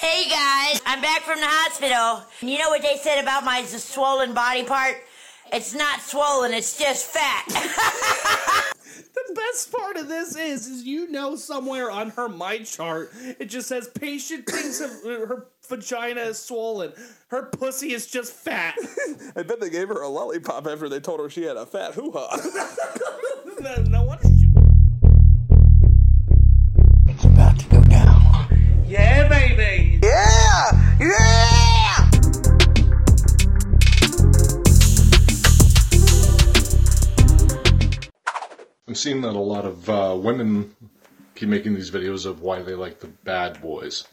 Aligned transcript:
Hey 0.00 0.30
guys, 0.30 0.80
I'm 0.86 1.02
back 1.02 1.20
from 1.24 1.40
the 1.40 1.46
hospital. 1.46 2.24
You 2.40 2.56
know 2.58 2.70
what 2.70 2.80
they 2.80 2.96
said 2.96 3.20
about 3.20 3.44
my 3.44 3.62
swollen 3.64 4.32
body 4.32 4.64
part? 4.64 4.96
It's 5.52 5.74
not 5.74 6.00
swollen, 6.00 6.54
it's 6.54 6.78
just 6.78 7.04
fat. 7.04 7.44
The 9.30 9.34
best 9.34 9.72
part 9.72 9.96
of 9.96 10.08
this 10.08 10.34
is, 10.36 10.66
is 10.66 10.84
you 10.84 11.08
know 11.08 11.36
somewhere 11.36 11.90
on 11.90 12.10
her 12.10 12.28
my 12.28 12.58
chart, 12.58 13.12
it 13.38 13.46
just 13.46 13.68
says 13.68 13.88
patient 13.88 14.46
thinks 14.46 14.80
of 14.80 14.90
uh, 15.04 15.26
her 15.26 15.46
vagina 15.68 16.22
is 16.22 16.38
swollen. 16.38 16.92
Her 17.28 17.46
pussy 17.46 17.92
is 17.92 18.06
just 18.06 18.32
fat. 18.32 18.76
I 19.36 19.42
bet 19.42 19.60
they 19.60 19.70
gave 19.70 19.88
her 19.88 20.02
a 20.02 20.08
lollipop 20.08 20.66
after 20.66 20.88
they 20.88 21.00
told 21.00 21.20
her 21.20 21.30
she 21.30 21.42
had 21.42 21.56
a 21.56 21.66
fat 21.66 21.94
hoo 21.94 22.12
ha. 22.12 22.36
no, 23.60 23.76
no 23.82 24.02
I'm 39.00 39.02
seeing 39.02 39.22
that 39.22 39.34
a 39.34 39.38
lot 39.38 39.64
of 39.64 39.88
uh, 39.88 40.14
women 40.14 40.76
keep 41.34 41.48
making 41.48 41.72
these 41.72 41.90
videos 41.90 42.26
of 42.26 42.42
why 42.42 42.60
they 42.60 42.74
like 42.74 43.00
the 43.00 43.06
bad 43.06 43.62
boys. 43.62 44.06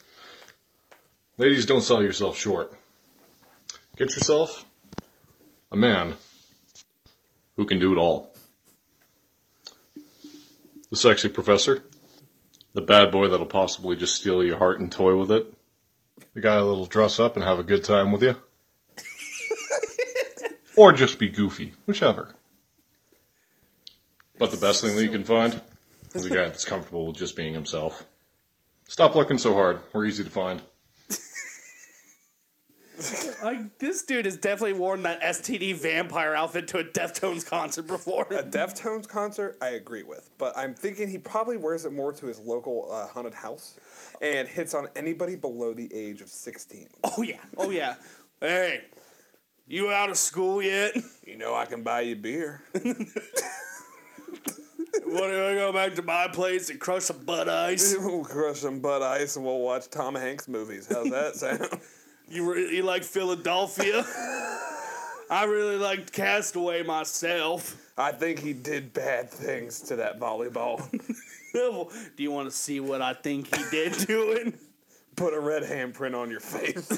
Ladies, 1.38 1.66
don't 1.66 1.82
sell 1.82 2.02
yourself 2.02 2.38
short. 2.38 2.72
Get 3.98 4.16
yourself 4.16 4.64
a 5.74 5.76
man 5.76 6.14
who 7.58 7.66
can 7.66 7.80
do 7.80 7.92
it 7.92 7.98
all. 7.98 8.34
The 10.90 10.96
sexy 10.96 11.28
professor, 11.28 11.84
the 12.72 12.80
bad 12.80 13.12
boy 13.12 13.28
that'll 13.28 13.46
possibly 13.46 13.98
just 13.98 14.16
steal 14.16 14.42
your 14.42 14.58
heart 14.58 14.80
and 14.80 14.90
toy 14.90 15.18
with 15.18 15.32
it, 15.32 15.54
the 16.34 16.40
guy 16.40 16.56
that'll 16.56 16.86
dress 16.86 17.20
up 17.20 17.36
and 17.36 17.44
have 17.44 17.60
a 17.60 17.64
good 17.64 17.84
time 17.84 18.14
with 18.14 18.24
you, 18.24 18.38
or 20.78 20.94
just 20.94 21.20
be 21.20 21.28
goofy, 21.28 21.74
whichever. 21.86 22.34
But 24.40 24.52
the 24.52 24.58
best 24.58 24.82
thing 24.82 24.96
that 24.96 25.04
you 25.04 25.10
can 25.10 25.24
find 25.24 25.60
is 26.14 26.26
a 26.26 26.30
guy 26.30 26.46
that's 26.46 26.66
comfortable 26.66 27.08
with 27.08 27.18
just 27.18 27.36
being 27.36 27.54
himself. 27.54 28.06
Stop 28.88 29.16
looking 29.16 29.38
so 29.38 29.54
hard. 29.54 29.80
We're 29.94 30.06
easy 30.06 30.24
to 30.24 30.30
find. 30.30 30.62
Like, 33.44 33.78
this 33.78 34.02
dude 34.02 34.26
has 34.26 34.38
definitely 34.38 34.74
worn 34.74 35.04
that 35.04 35.22
STD 35.22 35.76
vampire 35.76 36.34
outfit 36.34 36.68
to 36.70 36.80
a 36.80 36.84
Deftones 36.84 37.46
concert 37.46 37.84
before. 37.84 38.24
a 38.32 38.42
Deftones 38.42 39.08
concert, 39.08 39.56
I 39.62 39.70
agree 39.70 40.02
with, 40.02 40.32
but 40.40 40.58
I'm 40.58 40.74
thinking 40.74 41.08
he 41.08 41.20
probably 41.20 41.58
wears 41.58 41.86
it 41.86 41.94
more 41.94 42.12
to 42.14 42.26
his 42.26 42.40
local 42.40 42.90
uh, 42.92 43.06
haunted 43.06 43.36
house 43.36 43.76
and 44.20 44.48
hits 44.48 44.74
on 44.74 44.88
anybody 44.96 45.36
below 45.36 45.76
the 45.76 45.94
age 45.94 46.22
of 46.22 46.30
16. 46.30 46.88
Oh 47.04 47.22
yeah, 47.22 47.38
oh 47.58 47.70
yeah. 47.70 47.96
Hey, 48.42 48.82
you 49.68 49.92
out 49.92 50.10
of 50.10 50.18
school 50.18 50.62
yet? 50.62 50.98
You 51.24 51.38
know 51.38 51.54
I 51.54 51.66
can 51.66 51.84
buy 51.84 52.02
you 52.02 52.16
beer. 52.16 52.64
Want 55.08 55.24
to 55.32 55.56
go 55.56 55.72
back 55.72 55.96
to 55.96 56.02
my 56.02 56.28
place 56.28 56.70
and 56.70 56.80
crush 56.80 57.04
some 57.04 57.24
Bud 57.24 57.48
Ice? 57.48 57.96
we'll 58.00 58.26
crush 58.26 58.60
some 58.60 58.80
Bud 58.80 59.02
Ice 59.02 59.38
and 59.38 59.46
we'll 59.46 59.60
watch 59.60 59.90
Tom 59.90 60.16
Hanks 60.16 60.50
movies. 60.50 60.88
How's 60.92 61.10
that 61.12 61.36
sound? 61.38 61.80
You 62.28 62.58
you 62.58 62.84
like 62.84 63.04
Philadelphia? 63.04 64.04
I 65.30 65.46
really 65.46 65.78
liked 65.78 66.12
Castaway 66.12 66.84
myself. 66.84 67.82
I 67.98 68.12
think 68.12 68.40
he 68.40 68.52
did 68.52 68.92
bad 68.94 69.30
things 69.30 69.80
to 69.84 69.96
that 69.96 70.20
volleyball. 70.20 70.90
Do 71.54 72.24
you 72.24 72.32
want 72.32 72.50
to 72.50 72.56
see 72.56 72.82
what 72.82 73.02
I 73.02 73.14
think 73.14 73.56
he 73.56 73.64
did 73.72 73.94
to 73.94 74.32
it? 74.32 74.56
Put 75.16 75.34
a 75.34 75.40
red 75.40 75.64
handprint 75.64 76.16
on 76.16 76.30
your 76.30 76.42
face. 76.42 76.92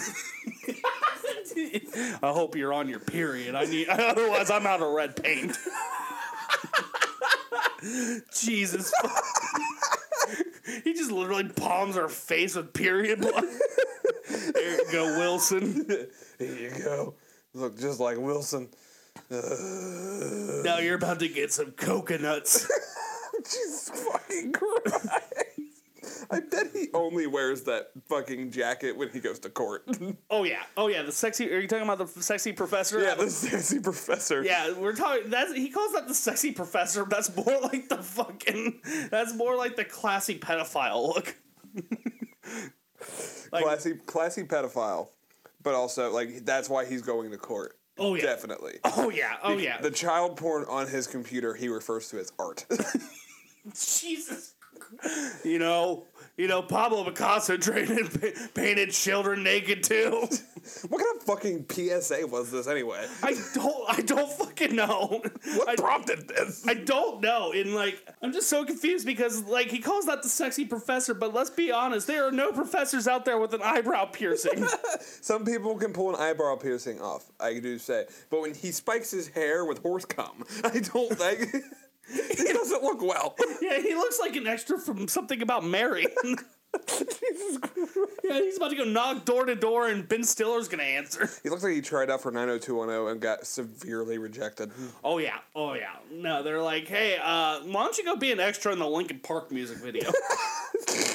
I 2.22 2.32
hope 2.32 2.56
you're 2.56 2.74
on 2.74 2.90
your 2.90 3.00
period. 3.00 3.54
I 3.54 3.66
need 3.66 3.88
otherwise 3.88 4.50
I'm 4.50 4.66
out 4.66 4.82
of 4.82 4.92
red 4.94 5.22
paint. 5.22 5.56
Jesus. 7.82 8.92
he 10.84 10.94
just 10.94 11.12
literally 11.12 11.50
palms 11.50 11.96
her 11.96 12.08
face 12.10 12.56
with 12.56 12.74
period 12.74 13.22
blood. 13.22 13.44
There 14.54 14.76
you 14.76 14.92
go, 14.92 15.18
Wilson. 15.18 15.88
Here 16.38 16.56
you 16.56 16.70
go. 16.84 17.16
Look 17.56 17.80
just 17.80 18.00
like 18.00 18.18
Wilson. 18.20 18.70
Now 19.32 20.78
you're 20.78 20.96
about 20.96 21.20
to 21.20 21.28
get 21.28 21.52
some 21.52 21.72
coconuts. 21.72 22.70
Jesus 23.44 23.90
fucking 23.90 24.52
Christ. 24.52 25.29
I 26.32 26.42
bet 26.42 26.68
he 26.74 26.88
only 26.94 27.26
wears 27.28 27.64
that 27.64 27.92
fucking 28.08 28.52
jacket 28.52 28.96
when 28.96 29.10
he 29.10 29.20
goes 29.20 29.40
to 29.40 29.50
court. 29.50 29.84
Oh 30.32 30.44
yeah, 30.44 30.62
oh 30.78 30.88
yeah. 30.88 31.02
The 31.02 31.12
sexy. 31.12 31.52
Are 31.52 31.60
you 31.60 31.68
talking 31.68 31.84
about 31.88 31.98
the 32.14 32.22
sexy 32.22 32.52
professor? 32.54 33.00
yeah, 33.02 33.16
the 33.16 33.30
sexy 33.30 33.80
professor. 33.80 34.44
Yeah, 34.44 34.74
we're 34.74 34.96
talking. 34.96 35.30
That's 35.30 35.54
he 35.54 35.70
calls 35.70 35.94
that 35.94 36.08
the 36.08 36.14
sexy 36.14 36.52
professor. 36.52 37.04
That's 37.10 37.36
more 37.36 37.60
like 37.62 37.90
the 37.90 37.98
fucking. 37.98 38.82
That's 39.10 39.34
more 39.34 39.56
like 39.56 39.76
the 39.76 39.86
classy 39.86 40.38
pedophile 40.38 41.08
look. 41.16 41.36
Like- 43.52 43.64
classy, 43.64 43.96
classy 44.06 44.44
pedophile, 44.44 45.08
but 45.64 45.74
also 45.74 46.12
like 46.12 46.46
that's 46.46 46.70
why 46.70 46.86
he's 46.86 47.02
going 47.02 47.32
to 47.32 47.38
court. 47.38 47.78
Oh 47.98 48.14
yeah. 48.16 48.24
Definitely. 48.24 48.80
Oh 48.84 49.10
yeah. 49.10 49.38
Oh 49.42 49.58
yeah. 49.58 49.82
The 49.82 49.90
child 49.92 50.38
porn 50.38 50.66
on 50.70 50.88
his 50.88 51.08
computer 51.08 51.54
he 51.54 51.68
refers 51.70 52.10
to 52.10 52.20
as 52.20 52.32
art. 52.38 52.66
Jesus. 53.74 54.54
You 55.44 55.60
know, 55.60 56.06
you 56.40 56.48
know, 56.48 56.62
Pablo 56.62 57.04
Picasso 57.04 57.58
painted, 57.58 58.34
painted 58.54 58.92
children 58.92 59.44
naked 59.44 59.84
too. 59.84 60.26
what 60.88 61.04
kind 61.04 61.18
of 61.18 61.24
fucking 61.24 61.66
PSA 61.70 62.26
was 62.28 62.50
this 62.50 62.66
anyway? 62.66 63.06
I 63.22 63.36
don't, 63.54 63.90
I 63.90 64.02
don't 64.02 64.32
fucking 64.32 64.74
know. 64.74 65.22
What 65.56 65.68
I, 65.68 65.76
prompted 65.76 66.30
this? 66.30 66.66
I 66.66 66.76
don't 66.76 67.20
know. 67.20 67.52
And 67.52 67.76
like, 67.76 68.08
I'm 68.22 68.32
just 68.32 68.48
so 68.48 68.64
confused 68.64 69.06
because 69.06 69.44
like 69.44 69.70
he 69.70 69.80
calls 69.80 70.06
that 70.06 70.24
the 70.24 70.30
sexy 70.30 70.64
professor, 70.64 71.14
but 71.14 71.34
let's 71.34 71.50
be 71.50 71.74
honest, 71.74 72.08
there 72.08 72.26
are 72.26 72.32
no 72.32 72.54
professors 72.54 73.06
out 73.06 73.26
there 73.26 73.38
with 73.38 73.54
an 73.54 73.62
eyebrow 73.62 74.06
piercing. 74.06 74.66
Some 75.00 75.44
people 75.44 75.76
can 75.76 75.92
pull 75.92 76.16
an 76.16 76.22
eyebrow 76.22 76.56
piercing 76.56 77.02
off. 77.02 77.30
I 77.42 77.60
do 77.60 77.78
say, 77.78 78.06
but 78.30 78.40
when 78.40 78.54
he 78.54 78.72
spikes 78.72 79.12
his 79.12 79.28
hair 79.28 79.66
with 79.66 79.80
horse 79.80 80.06
cum, 80.06 80.46
I 80.64 80.80
don't 80.80 81.20
like. 81.20 81.54
he 82.48 82.54
doesn't 82.54 82.84
look 82.84 83.02
well. 83.02 83.36
yeah, 83.62 83.80
he 83.80 83.96
looks 83.96 84.20
like 84.20 84.36
an 84.36 84.48
extra 84.48 84.80
from 84.80 85.08
something 85.08 85.42
about 85.42 85.64
Mary. 85.64 86.08
yeah, 86.24 86.36
he's 88.24 88.58
about 88.58 88.70
to 88.70 88.76
go 88.78 88.84
knock 88.84 89.26
door 89.26 89.46
to 89.46 89.56
door, 89.56 89.88
and 89.88 90.08
Ben 90.08 90.24
Stiller's 90.24 90.68
gonna 90.68 90.84
answer. 90.84 91.30
He 91.44 91.50
looks 91.50 91.64
like 91.64 91.74
he 91.74 91.82
tried 91.82 92.10
out 92.10 92.22
for 92.22 92.32
90210 92.32 93.12
and 93.12 93.22
got 93.22 93.46
severely 93.46 94.18
rejected. 94.18 94.72
Oh 95.04 95.18
yeah, 95.18 95.40
oh 95.56 95.74
yeah. 95.74 95.96
No, 96.12 96.44
they're 96.44 96.62
like, 96.62 96.88
hey, 96.88 97.18
uh, 97.22 97.60
why 97.62 97.84
don't 97.84 97.98
you 97.98 98.06
go 98.06 98.16
be 98.16 98.32
an 98.32 98.40
extra 98.40 98.72
in 98.72 98.80
the 98.80 98.88
Linkin 98.88 99.20
Park 99.20 99.52
music 99.52 99.78
video? 99.78 100.12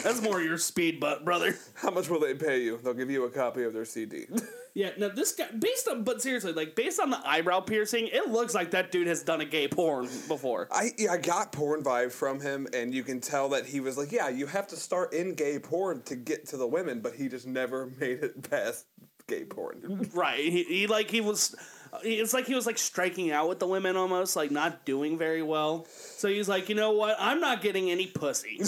That's 0.03 0.20
more 0.22 0.41
your 0.41 0.59
speed, 0.59 1.00
but 1.00 1.25
brother. 1.25 1.56
How 1.75 1.91
much 1.91 2.09
will 2.09 2.20
they 2.20 2.34
pay 2.34 2.62
you? 2.62 2.78
They'll 2.82 2.94
give 2.94 3.10
you 3.10 3.25
a 3.25 3.31
copy 3.31 3.65
of 3.65 3.72
their 3.72 3.84
CD. 3.84 4.26
Yeah, 4.76 4.91
now 4.98 5.09
this 5.09 5.32
guy, 5.32 5.47
based 5.56 5.87
on, 5.87 6.03
but 6.03 6.20
seriously, 6.20 6.53
like 6.53 6.75
based 6.75 6.98
on 6.98 7.09
the 7.09 7.20
eyebrow 7.25 7.60
piercing, 7.60 8.09
it 8.09 8.31
looks 8.31 8.54
like 8.54 8.72
that 8.72 8.91
dude 8.91 9.06
has 9.06 9.22
done 9.22 9.41
a 9.41 9.44
gay 9.44 9.69
porn 9.69 10.09
before. 10.26 10.66
I 10.72 10.91
yeah, 10.98 11.12
I 11.12 11.19
got 11.19 11.53
porn 11.53 11.84
vibe 11.84 12.10
from 12.10 12.41
him, 12.41 12.66
and 12.75 12.92
you 12.92 13.04
can 13.04 13.20
tell 13.20 13.50
that 13.50 13.66
he 13.66 13.78
was 13.78 13.97
like, 13.97 14.10
yeah, 14.10 14.28
you 14.28 14.47
have 14.47 14.66
to 14.69 14.76
start 14.76 15.12
in 15.12 15.34
gay 15.34 15.60
porn 15.60 16.03
to 16.06 16.16
get 16.16 16.48
to 16.48 16.56
the 16.56 16.66
women, 16.66 16.98
but 16.98 17.15
he 17.15 17.28
just 17.28 17.47
never 17.47 17.86
made 18.00 18.25
it 18.25 18.50
past 18.50 18.86
gay 19.28 19.44
porn. 19.44 20.10
Right. 20.12 20.41
He, 20.41 20.65
he 20.65 20.86
like 20.88 21.09
he 21.09 21.21
was. 21.21 21.54
It's 22.03 22.34
like 22.34 22.47
he 22.47 22.56
was 22.56 22.66
like 22.66 22.78
striking 22.78 23.31
out 23.31 23.48
with 23.48 23.60
the 23.60 23.69
women 23.69 23.97
almost, 23.97 24.34
like 24.34 24.50
not 24.50 24.84
doing 24.84 25.16
very 25.16 25.42
well. 25.42 25.86
So 25.88 26.26
he's 26.26 26.48
like, 26.48 26.69
you 26.69 26.75
know 26.75 26.91
what? 26.91 27.15
I'm 27.21 27.38
not 27.41 27.62
getting 27.62 27.92
any 27.92 28.09
pussy. 28.09 28.60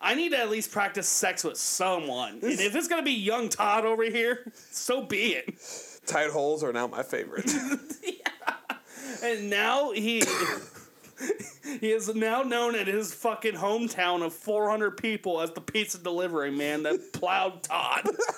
I 0.00 0.14
need 0.14 0.30
to 0.30 0.38
at 0.38 0.50
least 0.50 0.70
practice 0.70 1.08
sex 1.08 1.42
with 1.42 1.56
someone. 1.56 2.34
And 2.34 2.44
if 2.44 2.74
it's 2.74 2.88
gonna 2.88 3.02
be 3.02 3.12
young 3.12 3.48
Todd 3.48 3.84
over 3.84 4.04
here, 4.04 4.52
so 4.70 5.02
be 5.02 5.34
it. 5.34 5.54
Tight 6.06 6.30
holes 6.30 6.62
are 6.62 6.72
now 6.72 6.86
my 6.86 7.02
favorite. 7.02 7.50
yeah. 8.02 8.68
And 9.22 9.50
now 9.50 9.90
he 9.92 10.22
he 11.80 11.90
is 11.90 12.14
now 12.14 12.42
known 12.42 12.74
in 12.74 12.86
his 12.86 13.12
fucking 13.12 13.54
hometown 13.54 14.22
of 14.22 14.32
400 14.32 14.96
people 14.96 15.40
as 15.40 15.50
the 15.50 15.60
pizza 15.60 15.98
delivery 15.98 16.50
man 16.50 16.84
that 16.84 17.12
plowed 17.12 17.62
Todd. 17.62 18.08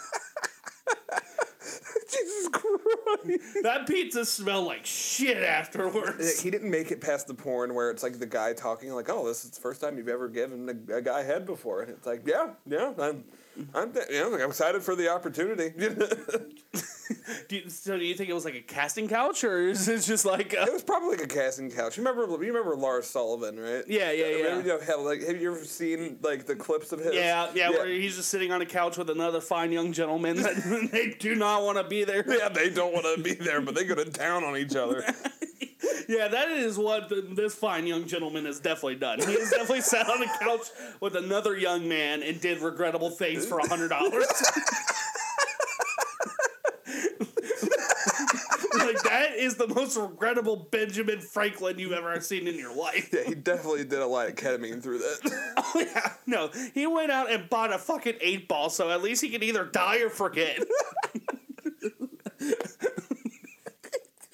Jesus 2.31 2.49
Christ. 2.49 3.63
That 3.63 3.87
pizza 3.87 4.25
smelled 4.25 4.67
like 4.67 4.87
shit 4.87 5.37
afterwards. 5.39 6.41
He 6.41 6.51
didn't 6.51 6.71
make 6.71 6.91
it 6.91 7.01
past 7.01 7.27
the 7.27 7.35
porn 7.35 7.75
where 7.75 7.91
it's 7.91 8.03
like 8.03 8.19
the 8.19 8.27
guy 8.27 8.53
talking 8.53 8.93
like, 8.93 9.09
"Oh, 9.09 9.27
this 9.27 9.45
is 9.45 9.51
the 9.51 9.61
first 9.61 9.81
time 9.81 9.97
you've 9.97 10.09
ever 10.09 10.29
given 10.29 10.69
a, 10.69 10.97
a 10.97 11.03
guy 11.03 11.23
head 11.23 11.47
before," 11.47 11.83
and 11.83 11.91
it's 11.91 12.07
like, 12.07 12.27
"Yeah, 12.27 12.51
yeah, 12.67 12.93
I'm, 12.99 13.25
I'm, 13.75 13.93
you 14.11 14.21
know, 14.21 14.35
I'm 14.35 14.51
excited 14.51 14.83
for 14.83 14.95
the 14.97 15.09
opportunity." 15.09 15.73
Do 17.49 17.57
you, 17.57 17.69
so 17.69 17.99
do 17.99 18.05
you 18.05 18.15
think 18.15 18.31
it 18.31 18.35
was 18.35 18.45
like 18.45 18.55
a 18.55 18.61
casting 18.61 19.09
couch, 19.09 19.45
or 19.45 19.69
is 19.69 19.89
it 19.89 20.03
just 20.03 20.25
like? 20.25 20.53
It 20.53 20.73
was 20.73 20.83
probably 20.83 21.11
like 21.11 21.23
a 21.23 21.27
casting 21.27 21.71
couch. 21.71 21.97
You 21.97 22.05
remember? 22.05 22.31
You 22.45 22.53
remember 22.53 22.77
Lars 22.77 23.07
Sullivan, 23.07 23.59
right? 23.59 23.85
Yeah, 23.87 24.11
yeah, 24.13 24.27
yeah. 24.27 24.37
Remember, 24.37 24.63
you 24.63 24.69
know, 24.69 24.81
how, 24.87 25.01
like, 25.01 25.23
have 25.23 25.41
you 25.41 25.55
ever 25.55 25.65
seen 25.65 26.19
like 26.23 26.47
the 26.47 26.57
clips 26.57 26.93
of 26.93 27.01
his? 27.01 27.15
yeah, 27.15 27.51
yeah, 27.55 27.71
Where 27.71 27.87
he's 27.87 28.17
just 28.17 28.29
sitting 28.29 28.53
on 28.53 28.63
a 28.63 28.67
couch 28.67 28.97
with 28.97 29.11
another 29.11 29.41
fine 29.41 29.73
young 29.73 29.93
gentleman 29.93 30.37
that 30.43 30.89
they 30.93 31.11
do 31.19 31.35
not 31.35 31.63
want 31.63 31.79
to 31.79 31.85
be 31.85 32.05
there. 32.05 32.25
Yeah, 32.27 32.49
they 32.49 32.71
don't 32.71 32.93
want 32.93 33.07
to 33.17 33.23
be 33.23 33.35
there, 33.35 33.61
but 33.61 33.75
they 33.75 33.85
go 33.85 33.95
to 33.95 34.05
town 34.05 34.45
on 34.45 34.57
each 34.57 34.77
other. 34.77 35.05
Yeah, 36.09 36.27
that 36.27 36.49
is 36.49 36.77
what 36.77 37.09
the, 37.09 37.23
this 37.23 37.55
fine 37.55 37.87
young 37.87 38.05
gentleman 38.05 38.45
has 38.45 38.59
definitely 38.59 38.97
done. 38.97 39.21
He 39.21 39.33
has 39.33 39.51
definitely 39.51 39.83
sat 39.83 40.09
on 40.11 40.21
a 40.21 40.27
couch 40.39 40.67
with 40.99 41.15
another 41.15 41.57
young 41.57 41.89
man 41.89 42.25
and 42.25 42.41
did 42.41 42.61
regrettable 42.61 43.11
things 43.11 43.47
for 43.47 43.61
a 43.61 43.69
hundred 43.69 43.91
dollars. 43.91 44.27
like 48.77 49.03
that 49.05 49.30
is 49.41 49.57
the 49.57 49.67
most 49.67 49.97
regrettable 49.97 50.69
Benjamin 50.71 51.21
Franklin 51.21 51.79
you've 51.79 51.93
ever 51.93 52.21
seen 52.21 52.47
in 52.47 52.57
your 52.59 52.75
life. 52.75 53.11
yeah, 53.13 53.25
he 53.27 53.35
definitely 53.35 53.85
did 53.85 54.01
a 54.01 54.07
lot 54.07 54.29
of 54.29 54.35
ketamine 54.37 54.83
through 54.83 54.99
that. 54.99 55.55
Oh 55.73 55.79
yeah, 55.79 56.15
no, 56.27 56.51
he 56.75 56.87
went 56.87 57.13
out 57.13 57.31
and 57.31 57.49
bought 57.49 57.73
a 57.73 57.79
fucking 57.79 58.17
eight 58.21 58.49
ball, 58.49 58.71
so 58.71 58.91
at 58.91 59.03
least 59.03 59.23
he 59.23 59.29
can 59.29 59.43
either 59.43 59.65
die 59.65 59.99
or 59.99 60.11
forget. 60.11 60.59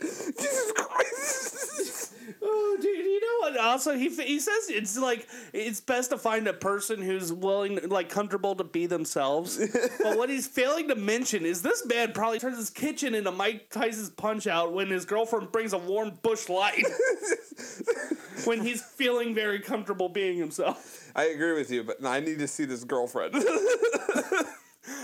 Jesus 0.01 0.73
Christ! 0.75 2.15
Oh, 2.41 2.79
dude, 2.81 3.05
you 3.05 3.21
know 3.21 3.39
what? 3.41 3.56
Also, 3.67 3.95
he 3.97 4.09
he 4.09 4.39
says 4.39 4.69
it's 4.69 4.97
like 4.99 5.27
it's 5.53 5.81
best 5.81 6.11
to 6.11 6.19
find 6.19 6.47
a 6.47 6.53
person 6.53 7.03
who's 7.03 7.33
willing, 7.33 7.79
like, 7.89 8.09
comfortable 8.09 8.55
to 8.55 8.65
be 8.65 8.87
themselves. 8.87 9.59
but 10.03 10.17
what 10.17 10.31
he's 10.31 10.47
failing 10.47 10.89
to 10.89 10.95
mention 10.95 11.45
is 11.45 11.63
this 11.63 11.85
man 11.87 12.13
probably 12.13 12.39
turns 12.39 12.57
his 12.57 12.71
kitchen 12.71 13.15
into 13.15 13.33
Mike 13.33 13.71
Tyson's 13.71 14.11
Punch 14.11 14.47
Out 14.47 14.73
when 14.73 14.89
his 14.89 15.05
girlfriend 15.05 15.53
brings 15.53 15.73
a 15.73 15.79
warm 15.79 16.19
Busch 16.23 16.49
Light. 16.49 16.85
when 18.45 18.63
he's 18.63 18.83
feeling 18.83 19.35
very 19.35 19.61
comfortable 19.61 20.09
being 20.09 20.39
himself. 20.39 21.11
I 21.15 21.25
agree 21.27 21.55
with 21.55 21.71
you, 21.71 21.83
but 21.83 22.05
I 22.05 22.21
need 22.21 22.39
to 22.39 22.49
see 22.49 22.65
this 22.65 22.85
girlfriend. 22.85 23.35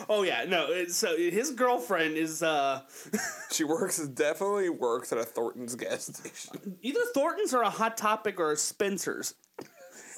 Oh 0.08 0.23
yeah, 0.23 0.44
no. 0.46 0.87
So 0.87 1.17
his 1.17 1.50
girlfriend 1.50 2.17
is 2.17 2.43
uh 2.43 2.82
she 3.52 3.64
works 3.64 3.99
definitely 3.99 4.69
works 4.69 5.12
at 5.12 5.19
a 5.19 5.25
Thornton's 5.25 5.75
gas 5.75 6.06
station. 6.06 6.76
either 6.82 7.00
Thornton's 7.14 7.55
or 7.55 7.62
a 7.62 7.70
Hot 7.70 7.96
Topic 7.96 8.38
or 8.38 8.52
a 8.52 8.56
Spencer's. 8.56 9.34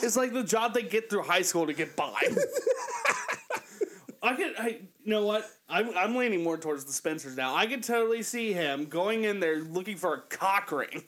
It's 0.02 0.16
like 0.16 0.32
the 0.32 0.43
job 0.43 0.75
they 0.75 0.82
get 0.82 1.08
through 1.08 1.22
high 1.22 1.43
school 1.43 1.66
to 1.66 1.72
get 1.72 1.96
by. 1.96 2.20
I 4.22 4.34
could, 4.34 4.55
I, 4.58 4.66
you 5.05 5.05
know 5.05 5.25
what? 5.25 5.46
I'm, 5.69 5.90
I'm 5.96 6.17
leaning 6.17 6.43
more 6.43 6.56
towards 6.56 6.84
the 6.84 6.93
Spencers 6.93 7.37
now. 7.37 7.55
I 7.55 7.67
could 7.67 7.82
totally 7.82 8.22
see 8.22 8.55
him 8.55 8.87
going 8.87 9.25
in 9.25 9.38
there 9.38 9.60
looking 9.60 9.96
for 9.96 10.14
a 10.14 10.20
cock 10.20 10.72
ring. 10.72 11.05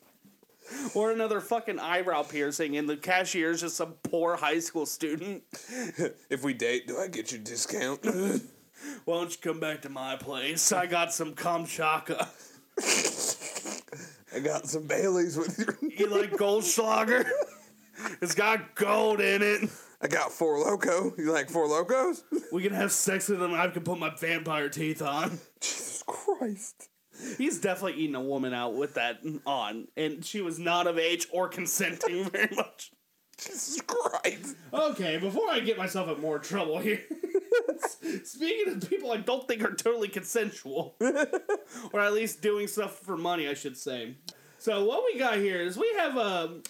Or 0.95 1.11
another 1.11 1.41
fucking 1.41 1.79
eyebrow 1.79 2.23
piercing, 2.23 2.77
and 2.77 2.89
the 2.89 2.97
cashier's 2.97 3.61
just 3.61 3.77
some 3.77 3.95
poor 4.03 4.37
high 4.37 4.61
school 4.61 4.87
student. 4.87 5.43
If 6.31 6.43
we 6.43 6.55
date, 6.55 6.87
do 6.87 6.99
I 6.99 7.09
get 7.09 7.33
you 7.33 7.39
a 7.39 7.41
discount? 7.41 8.05
Why 9.05 9.15
don't 9.19 9.31
you 9.31 9.39
come 9.41 9.61
back 9.61 9.83
to 9.83 9.89
my 9.89 10.17
place? 10.17 10.73
I 10.73 10.87
got 10.87 11.13
some 11.13 11.35
Kamchatka. 11.35 12.29
I 14.35 14.41
got 14.41 14.67
some 14.69 14.87
Baileys 14.87 15.37
with 15.37 15.59
you. 15.59 15.91
You 15.97 16.07
like 16.09 16.33
Goldschlager? 16.33 17.25
It's 18.21 18.35
got 18.35 18.75
gold 18.75 19.21
in 19.21 19.43
it. 19.43 19.71
I 20.01 20.09
got 20.09 20.31
Four 20.33 20.59
Loko. 20.59 21.17
You 21.19 21.33
like 21.33 21.49
Four 21.49 21.67
Lokos? 21.67 22.23
We 22.53 22.63
can 22.63 22.73
have 22.73 22.93
sex 22.93 23.29
with 23.29 23.41
them. 23.41 23.55
I 23.55 23.69
can 23.69 23.83
put 23.83 23.99
my 23.99 24.11
vampire 24.11 24.69
teeth 24.69 25.01
on. 25.01 25.39
Jesus 25.61 26.03
Christ. 26.07 26.89
He's 27.39 27.61
definitely 27.61 28.01
eating 28.03 28.15
a 28.15 28.21
woman 28.21 28.53
out 28.53 28.75
with 28.75 28.95
that 28.95 29.21
on, 29.47 29.89
and 29.97 30.25
she 30.25 30.41
was 30.41 30.59
not 30.59 30.87
of 30.87 30.99
age 30.99 31.27
or 31.33 31.49
consenting 31.49 32.25
very 32.31 32.55
much. 32.55 32.93
Jesus 33.39 33.83
Christ. 33.83 34.57
Okay, 34.73 35.19
before 35.19 35.51
I 35.51 35.61
get 35.61 35.77
myself 35.77 36.09
in 36.09 36.23
more 36.23 36.39
trouble 36.39 36.79
here, 36.79 37.03
speaking 38.25 38.75
of 38.75 38.89
people 38.89 39.13
I 39.13 39.19
don't 39.19 39.47
think 39.47 39.63
are 39.63 39.75
totally 39.75 40.09
consensual, 40.09 40.97
or 41.93 42.01
at 42.01 42.15
least 42.15 42.41
doing 42.41 42.67
stuff 42.67 42.99
for 43.01 43.17
money, 43.17 43.47
I 43.47 43.55
should 43.55 43.77
say. 43.77 44.17
So 44.59 44.85
what 44.85 45.05
we 45.05 45.19
got 45.19 45.37
here 45.37 45.61
is 45.61 45.77
we 45.77 45.93
have 45.99 46.17
a. 46.17 46.61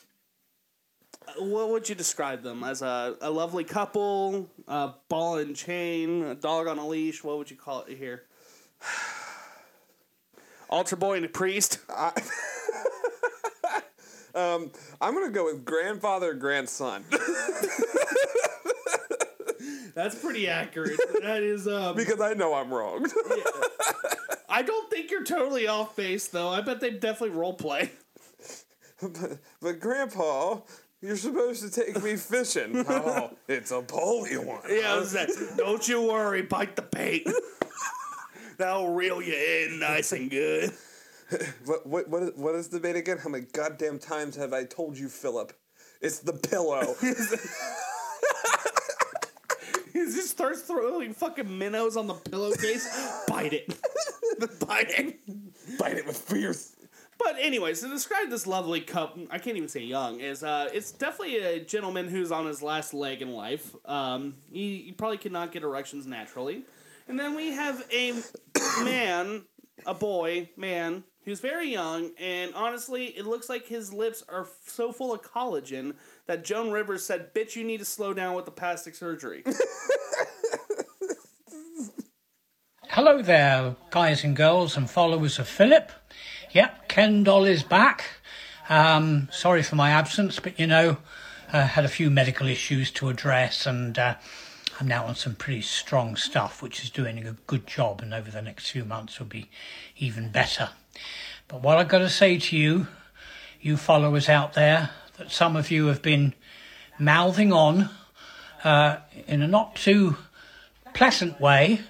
What 1.39 1.71
would 1.71 1.89
you 1.89 1.95
describe 1.95 2.43
them 2.43 2.63
as 2.63 2.83
a, 2.83 3.17
a 3.21 3.31
lovely 3.31 3.65
couple, 3.65 4.49
a 4.69 4.93
ball 5.09 5.39
and 5.39 5.57
chain, 5.57 6.23
a 6.23 6.35
dog 6.35 6.67
on 6.69 6.79
a 6.79 6.87
leash? 6.87 7.23
What 7.23 7.39
would 7.39 7.51
you 7.51 7.57
call 7.57 7.83
it 7.83 7.97
here? 7.97 8.25
Altar 10.69 10.97
boy 10.97 11.17
and 11.17 11.25
a 11.25 11.29
priest. 11.29 11.79
Um, 14.37 14.71
I'm 15.01 15.15
gonna 15.15 15.31
go 15.31 15.47
with 15.47 15.65
grandfather 15.65 16.35
grandson 16.35 17.07
That's 19.95 20.15
pretty 20.15 20.47
accurate. 20.47 21.01
That 21.23 21.43
is 21.43 21.67
um 21.67 21.97
because 21.97 22.21
I 22.21 22.35
know 22.35 22.53
I'm 22.53 22.71
wrong. 22.71 23.07
I 24.47 24.61
don't 24.61 24.91
think 24.91 25.11
you're 25.11 25.25
totally 25.25 25.67
off 25.67 25.97
base 25.97 26.29
though. 26.29 26.51
I 26.51 26.61
bet 26.61 26.81
they 26.81 26.91
definitely 26.91 27.31
role 27.31 27.55
play. 27.55 27.91
but, 29.01 29.39
but 29.63 29.81
grandpa, 29.81 30.59
you're 31.01 31.17
supposed 31.17 31.63
to 31.63 31.71
take 31.71 32.03
me 32.03 32.17
fishing. 32.17 32.85
oh, 32.87 33.31
it's 33.49 33.71
a 33.71 33.81
poly 33.81 34.37
one. 34.37 34.61
Yeah, 34.69 34.93
I 34.93 34.99
was 34.99 35.13
that. 35.13 35.31
Don't 35.57 35.89
you 35.89 36.03
worry, 36.03 36.43
bite 36.43 36.77
the 36.77 36.83
bait. 36.83 37.27
That'll 38.57 38.93
reel 38.95 39.23
you 39.23 39.35
in 39.35 39.79
nice 39.79 40.13
and 40.13 40.31
good. 40.31 40.73
What 41.65 41.85
what 41.85 42.09
what 42.09 42.23
is, 42.23 42.31
what 42.37 42.55
is 42.55 42.69
the 42.69 42.79
bait 42.79 42.95
again? 42.95 43.19
How 43.19 43.29
many 43.29 43.47
goddamn 43.53 43.99
times 43.99 44.37
have 44.37 44.53
I 44.53 44.63
told 44.63 44.97
you, 44.97 45.09
Philip? 45.09 45.53
It's 46.01 46.21
the 46.21 46.33
pillow. 46.33 46.95
He 49.97 50.05
just 50.13 50.29
starts 50.29 50.61
throwing 50.61 51.15
fucking 51.15 51.57
minnows 51.57 51.97
on 51.97 52.07
the 52.07 52.13
pillowcase. 52.13 52.87
Bite 53.29 53.55
it. 53.55 53.75
Bite 54.61 54.91
it. 54.91 55.79
Bite 55.79 55.97
it 55.97 56.07
with 56.07 56.19
fierce. 56.19 56.77
But 57.19 57.37
anyways, 57.41 57.81
to 57.81 57.89
describe 57.89 58.29
this 58.29 58.47
lovely 58.47 58.83
couple, 58.83 59.27
I 59.31 59.39
can't 59.39 59.57
even 59.57 59.71
say 59.71 59.81
young, 59.81 60.21
is 60.21 60.43
uh, 60.43 60.69
it's 60.71 60.93
definitely 60.93 61.39
a 61.39 61.61
gentleman 61.61 62.09
who's 62.09 62.31
on 62.31 62.45
his 62.45 62.61
last 62.61 62.93
leg 62.93 63.23
in 63.23 63.33
life. 63.33 63.75
Um, 63.87 64.35
he, 64.53 64.83
he 64.83 64.93
probably 64.93 65.17
cannot 65.17 65.51
get 65.51 65.63
erections 65.63 66.07
naturally. 66.07 66.65
And 67.09 67.19
then 67.19 67.35
we 67.37 67.53
have 67.53 67.85
a 67.93 68.15
man, 68.83 69.45
a 69.87 69.95
boy, 69.95 70.51
man, 70.57 71.05
who's 71.25 71.41
very 71.41 71.71
young, 71.71 72.11
and 72.19 72.55
honestly, 72.55 73.07
it 73.07 73.27
looks 73.27 73.49
like 73.49 73.67
his 73.67 73.93
lips 73.93 74.23
are 74.29 74.47
so 74.65 74.93
full 74.93 75.13
of 75.13 75.23
collagen 75.23 75.95
that 76.27 76.45
Joan 76.45 76.71
Rivers 76.71 77.05
said, 77.05 77.35
Bitch, 77.35 77.57
you 77.57 77.65
need 77.65 77.79
to 77.79 77.85
slow 77.85 78.15
down 78.15 78.35
with 78.35 78.45
the 78.45 78.51
plastic 78.51 78.95
surgery. 78.95 79.43
Hello 82.89 83.21
there, 83.21 83.77
guys 83.91 84.25
and 84.25 84.35
girls 84.35 84.77
and 84.77 84.89
followers 84.89 85.39
of 85.39 85.47
Philip. 85.47 85.93
Yep, 86.53 86.89
Ken 86.89 87.25
Doll 87.25 87.45
is 87.45 87.63
back. 87.63 88.05
Um, 88.69 89.29
sorry 89.31 89.63
for 89.63 89.77
my 89.77 89.91
absence, 89.91 90.41
but 90.41 90.59
you 90.59 90.67
know, 90.67 90.97
I 91.53 91.63
had 91.63 91.85
a 91.85 91.89
few 91.89 92.11
medical 92.11 92.49
issues 92.49 92.91
to 92.93 93.09
address 93.09 93.67
and 93.67 93.99
uh, 93.99 94.15
I'm 94.79 94.89
now 94.89 95.07
on 95.07 95.15
some 95.15 95.35
pretty 95.35 95.63
strong 95.63 96.17
stuff, 96.17 96.61
which 96.61 96.85
is 96.85 96.91
doing 96.91 97.27
a 97.27 97.33
good 97.47 97.67
job, 97.67 98.03
and 98.03 98.13
over 98.13 98.31
the 98.31 98.43
next 98.43 98.71
few 98.71 98.85
months 98.85 99.19
will 99.19 99.27
be 99.27 99.49
even 99.97 100.31
better. 100.31 100.71
But 101.49 101.63
what 101.63 101.79
I've 101.79 101.89
got 101.89 102.01
to 102.01 102.11
say 102.11 102.39
to 102.39 102.57
you, 102.57 102.87
you 103.61 103.79
followers 103.79 104.29
out 104.29 104.53
there, 104.53 104.91
that 105.17 105.31
some 105.31 105.57
of 105.57 105.71
you 105.71 105.87
have 105.87 106.03
been 106.03 106.35
mouthing 106.99 107.55
on 107.55 107.89
uh, 108.65 108.99
in 109.27 109.41
a 109.41 109.49
not 109.49 109.77
too 109.77 110.19
pleasant 110.93 111.41
way 111.41 111.81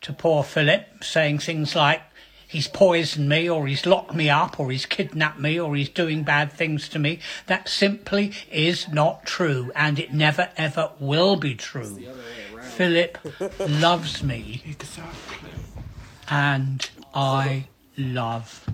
to 0.00 0.12
poor 0.14 0.42
Philip, 0.42 1.04
saying 1.04 1.40
things 1.40 1.76
like, 1.76 2.00
he's 2.50 2.68
poisoned 2.68 3.28
me, 3.28 3.48
or 3.48 3.66
he's 3.66 3.86
locked 3.86 4.14
me 4.14 4.28
up, 4.28 4.58
or 4.60 4.70
he's 4.70 4.84
kidnapped 4.86 5.38
me, 5.38 5.58
or 5.58 5.76
he's 5.76 5.88
doing 5.88 6.22
bad 6.24 6.52
things 6.52 6.88
to 6.90 6.98
me. 6.98 7.20
That 7.46 7.68
simply 7.68 8.32
is 8.50 8.88
not 8.88 9.24
true, 9.24 9.70
and 9.74 9.98
it 9.98 10.12
never 10.12 10.50
ever 10.56 10.90
will 10.98 11.36
be 11.36 11.54
true. 11.54 12.02
Philip 12.62 13.18
loves 13.68 14.22
me, 14.22 14.62
Exactly. 14.66 15.50
and 16.28 16.90
I 17.14 17.66
love 17.96 18.66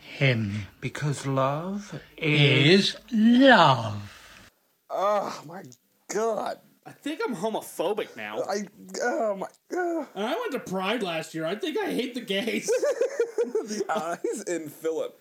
him. 0.00 0.66
Because 0.80 1.26
love 1.26 2.00
Is 2.16 2.96
love. 3.12 4.38
Oh 4.90 5.42
my 5.46 5.62
god. 6.08 6.58
I 6.84 6.90
think 6.90 7.20
I'm 7.24 7.36
homophobic 7.36 8.16
now. 8.16 8.42
I 8.42 8.64
oh 9.02 9.36
my 9.36 9.46
god. 9.70 10.08
And 10.14 10.26
I 10.26 10.34
went 10.34 10.52
to 10.52 10.58
Pride 10.58 11.02
last 11.02 11.34
year. 11.34 11.44
I 11.44 11.54
think 11.54 11.78
I 11.78 11.92
hate 11.92 12.14
the 12.14 12.20
gays. 12.20 12.70
The 13.64 13.84
eyes 13.88 14.42
in 14.42 14.68
Philip. 14.68 15.20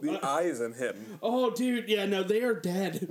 The 0.00 0.20
eyes 0.22 0.60
in 0.60 0.74
him. 0.74 1.18
Oh, 1.22 1.50
dude, 1.50 1.88
yeah, 1.88 2.06
no, 2.06 2.22
they 2.22 2.42
are 2.42 2.54
dead. 2.54 3.08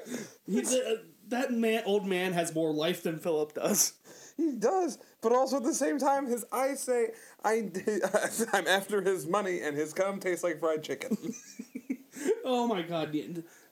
He's, 0.46 0.74
uh, 0.74 0.96
that 1.28 1.52
man, 1.52 1.82
old 1.86 2.06
man, 2.06 2.32
has 2.32 2.54
more 2.54 2.72
life 2.72 3.02
than 3.02 3.18
Philip 3.18 3.54
does. 3.54 3.94
He 4.36 4.52
does, 4.52 4.98
but 5.20 5.32
also 5.32 5.56
at 5.56 5.64
the 5.64 5.74
same 5.74 5.98
time, 5.98 6.26
his 6.26 6.44
eyes 6.52 6.80
say, 6.80 7.08
"I, 7.44 7.70
I'm 8.52 8.66
after 8.68 9.02
his 9.02 9.26
money, 9.26 9.60
and 9.60 9.76
his 9.76 9.92
cum 9.92 10.20
tastes 10.20 10.44
like 10.44 10.60
fried 10.60 10.82
chicken." 10.82 11.16
Oh 12.44 12.66
my 12.66 12.82
god. 12.82 13.12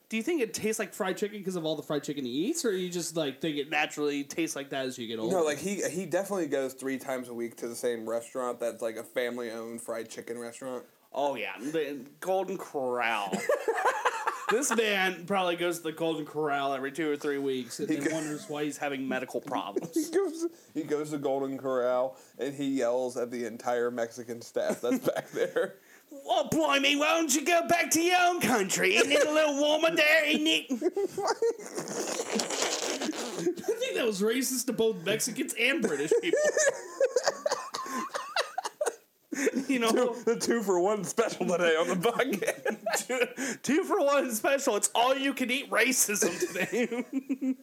Do 0.08 0.16
you 0.16 0.22
think 0.22 0.40
it 0.40 0.54
tastes 0.54 0.78
like 0.78 0.94
fried 0.94 1.16
chicken 1.16 1.38
because 1.38 1.56
of 1.56 1.64
all 1.64 1.75
the 1.75 1.82
fried 1.82 2.04
chicken 2.04 2.25
he 2.25 2.30
eats, 2.30 2.64
or 2.64 2.76
you 2.76 2.88
just 2.88 3.16
like 3.16 3.40
think 3.40 3.56
it 3.56 3.70
naturally 3.70 4.22
tastes 4.22 4.54
like 4.54 4.70
that 4.70 4.86
as 4.86 4.98
you 4.98 5.08
get 5.08 5.18
older? 5.18 5.36
no, 5.36 5.42
like 5.42 5.58
he 5.58 5.82
he 5.88 6.06
definitely 6.06 6.46
goes 6.46 6.75
three 6.75 6.98
times 6.98 7.28
a 7.28 7.34
week 7.34 7.56
to 7.56 7.68
the 7.68 7.75
same 7.75 8.08
restaurant 8.08 8.60
that's 8.60 8.80
like 8.82 8.96
a 8.96 9.02
family-owned 9.02 9.82
fried 9.82 10.08
chicken 10.08 10.38
restaurant. 10.38 10.84
Oh 11.12 11.34
yeah, 11.34 11.52
the 11.58 12.04
Golden 12.20 12.56
Corral. 12.56 13.32
this 14.50 14.75
man 14.76 15.25
probably 15.26 15.56
goes 15.56 15.78
to 15.78 15.84
the 15.84 15.92
Golden 15.92 16.25
Corral 16.25 16.72
every 16.72 16.92
two 16.92 17.10
or 17.10 17.16
three 17.16 17.38
weeks 17.38 17.80
and 17.80 17.88
He 17.88 17.96
then 17.96 18.12
wonders 18.12 18.48
why 18.48 18.64
he's 18.64 18.76
having 18.76 19.08
medical 19.08 19.40
problems. 19.40 19.90
He 19.94 20.10
goes, 20.10 20.46
he 20.75 20.82
goes 20.82 21.10
to 21.10 21.18
Golden 21.18 21.58
Corral 21.58 22.16
and 22.38 22.54
he 22.54 22.66
yells 22.68 23.16
at 23.16 23.30
the 23.30 23.44
entire 23.46 23.90
Mexican 23.90 24.40
staff 24.40 24.80
that's 24.80 25.00
back 25.00 25.30
there. 25.32 25.76
Oh, 26.12 26.48
blimey, 26.50 26.96
why 26.96 27.18
don't 27.18 27.34
you 27.34 27.44
go 27.44 27.66
back 27.66 27.90
to 27.90 28.00
your 28.00 28.18
own 28.22 28.40
country? 28.40 28.96
Isn't 28.96 29.12
it 29.12 29.26
a 29.26 29.32
little 29.32 29.58
warmer 29.58 29.94
there, 29.94 30.25
isn't 30.26 30.46
it? 30.46 30.66
I 33.38 33.78
think 33.78 33.96
that 33.96 34.06
was 34.06 34.22
racist 34.22 34.66
to 34.66 34.72
both 34.72 35.04
Mexicans 35.04 35.54
and 35.58 35.82
British 35.82 36.12
people. 36.20 36.38
you 39.68 39.78
know, 39.78 40.14
the 40.25 40.36
two 40.36 40.62
for 40.62 40.80
one 40.80 41.04
special 41.04 41.46
today 41.46 41.76
on 41.76 41.88
the 41.88 41.94
podcast. 41.96 43.06
two, 43.06 43.56
two 43.62 43.84
for 43.84 44.00
one 44.00 44.32
special. 44.32 44.76
It's 44.76 44.90
all 44.94 45.16
you 45.16 45.34
can 45.34 45.50
eat 45.50 45.70
racism 45.70 46.38
today. 46.46 47.54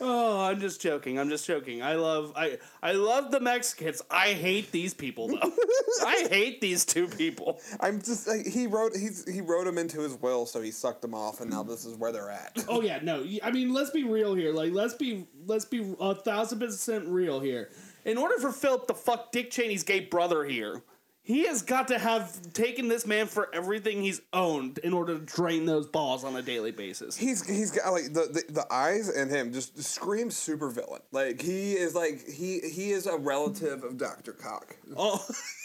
Oh, 0.00 0.40
I'm 0.40 0.60
just 0.60 0.80
joking. 0.80 1.18
I'm 1.18 1.28
just 1.28 1.46
joking. 1.46 1.82
I 1.82 1.94
love 1.94 2.32
I 2.36 2.58
I 2.82 2.92
love 2.92 3.30
the 3.30 3.40
Mexicans. 3.40 4.02
I 4.10 4.28
hate 4.32 4.72
these 4.72 4.94
people 4.94 5.28
though. 5.28 5.52
I 6.06 6.26
hate 6.30 6.60
these 6.60 6.84
two 6.84 7.06
people. 7.06 7.60
I'm 7.80 8.00
just 8.00 8.26
like, 8.26 8.46
he 8.46 8.66
wrote 8.66 8.96
he's 8.96 9.28
he 9.28 9.40
wrote 9.40 9.66
him 9.66 9.78
into 9.78 10.00
his 10.00 10.14
will, 10.14 10.46
so 10.46 10.60
he 10.60 10.70
sucked 10.70 11.02
them 11.02 11.14
off, 11.14 11.40
and 11.40 11.50
now 11.50 11.62
this 11.62 11.84
is 11.84 11.96
where 11.96 12.12
they're 12.12 12.30
at. 12.30 12.64
Oh 12.68 12.80
yeah, 12.80 13.00
no. 13.02 13.24
I 13.42 13.50
mean, 13.50 13.72
let's 13.72 13.90
be 13.90 14.04
real 14.04 14.34
here. 14.34 14.52
Like, 14.52 14.72
let's 14.72 14.94
be 14.94 15.26
let's 15.46 15.64
be 15.64 15.94
a 16.00 16.14
thousand 16.14 16.60
percent 16.60 17.06
real 17.08 17.40
here. 17.40 17.70
In 18.04 18.16
order 18.16 18.38
for 18.38 18.52
Philip 18.52 18.86
to 18.88 18.94
fuck 18.94 19.30
Dick 19.32 19.50
Cheney's 19.50 19.82
gay 19.82 20.00
brother 20.00 20.44
here, 20.44 20.82
he 21.30 21.46
has 21.46 21.62
got 21.62 21.88
to 21.88 21.98
have 21.98 22.52
taken 22.52 22.88
this 22.88 23.06
man 23.06 23.28
for 23.28 23.48
everything 23.54 24.02
he's 24.02 24.20
owned 24.32 24.78
in 24.78 24.92
order 24.92 25.16
to 25.16 25.24
drain 25.24 25.64
those 25.64 25.86
balls 25.86 26.24
on 26.24 26.34
a 26.34 26.42
daily 26.42 26.72
basis. 26.72 27.16
He's 27.16 27.46
he's 27.46 27.70
got 27.70 27.92
like 27.92 28.12
the, 28.12 28.42
the 28.48 28.52
the 28.52 28.72
eyes 28.72 29.08
and 29.08 29.30
him 29.30 29.52
just 29.52 29.80
scream 29.80 30.32
super 30.32 30.68
villain. 30.68 31.02
Like 31.12 31.40
he 31.40 31.74
is 31.74 31.94
like 31.94 32.26
he 32.28 32.58
he 32.58 32.90
is 32.90 33.06
a 33.06 33.16
relative 33.16 33.84
of 33.84 33.96
Doctor 33.96 34.32
Cock. 34.32 34.76
Oh, 34.96 35.24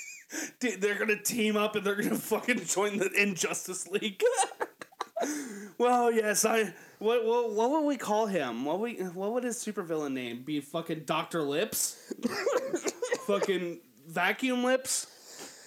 dude, 0.59 0.81
they're 0.81 0.99
gonna 0.99 1.21
team 1.21 1.57
up 1.57 1.75
and 1.75 1.83
they're 1.83 1.95
gonna 1.95 2.15
fucking 2.15 2.63
join 2.65 2.99
the 2.99 3.09
Injustice 3.19 3.87
League. 3.87 4.21
well, 5.79 6.11
yes, 6.11 6.45
I. 6.45 6.73
What, 6.99 7.25
what 7.25 7.51
what 7.51 7.71
would 7.71 7.87
we 7.87 7.97
call 7.97 8.27
him? 8.27 8.65
What 8.65 8.79
we 8.79 8.93
what 8.95 9.33
would 9.33 9.43
his 9.43 9.57
supervillain 9.57 10.13
name 10.13 10.43
be? 10.43 10.61
Fucking 10.61 11.01
Doctor 11.05 11.41
Lips. 11.41 12.13
fucking 13.25 13.79
vacuum 14.07 14.63
lips. 14.63 15.07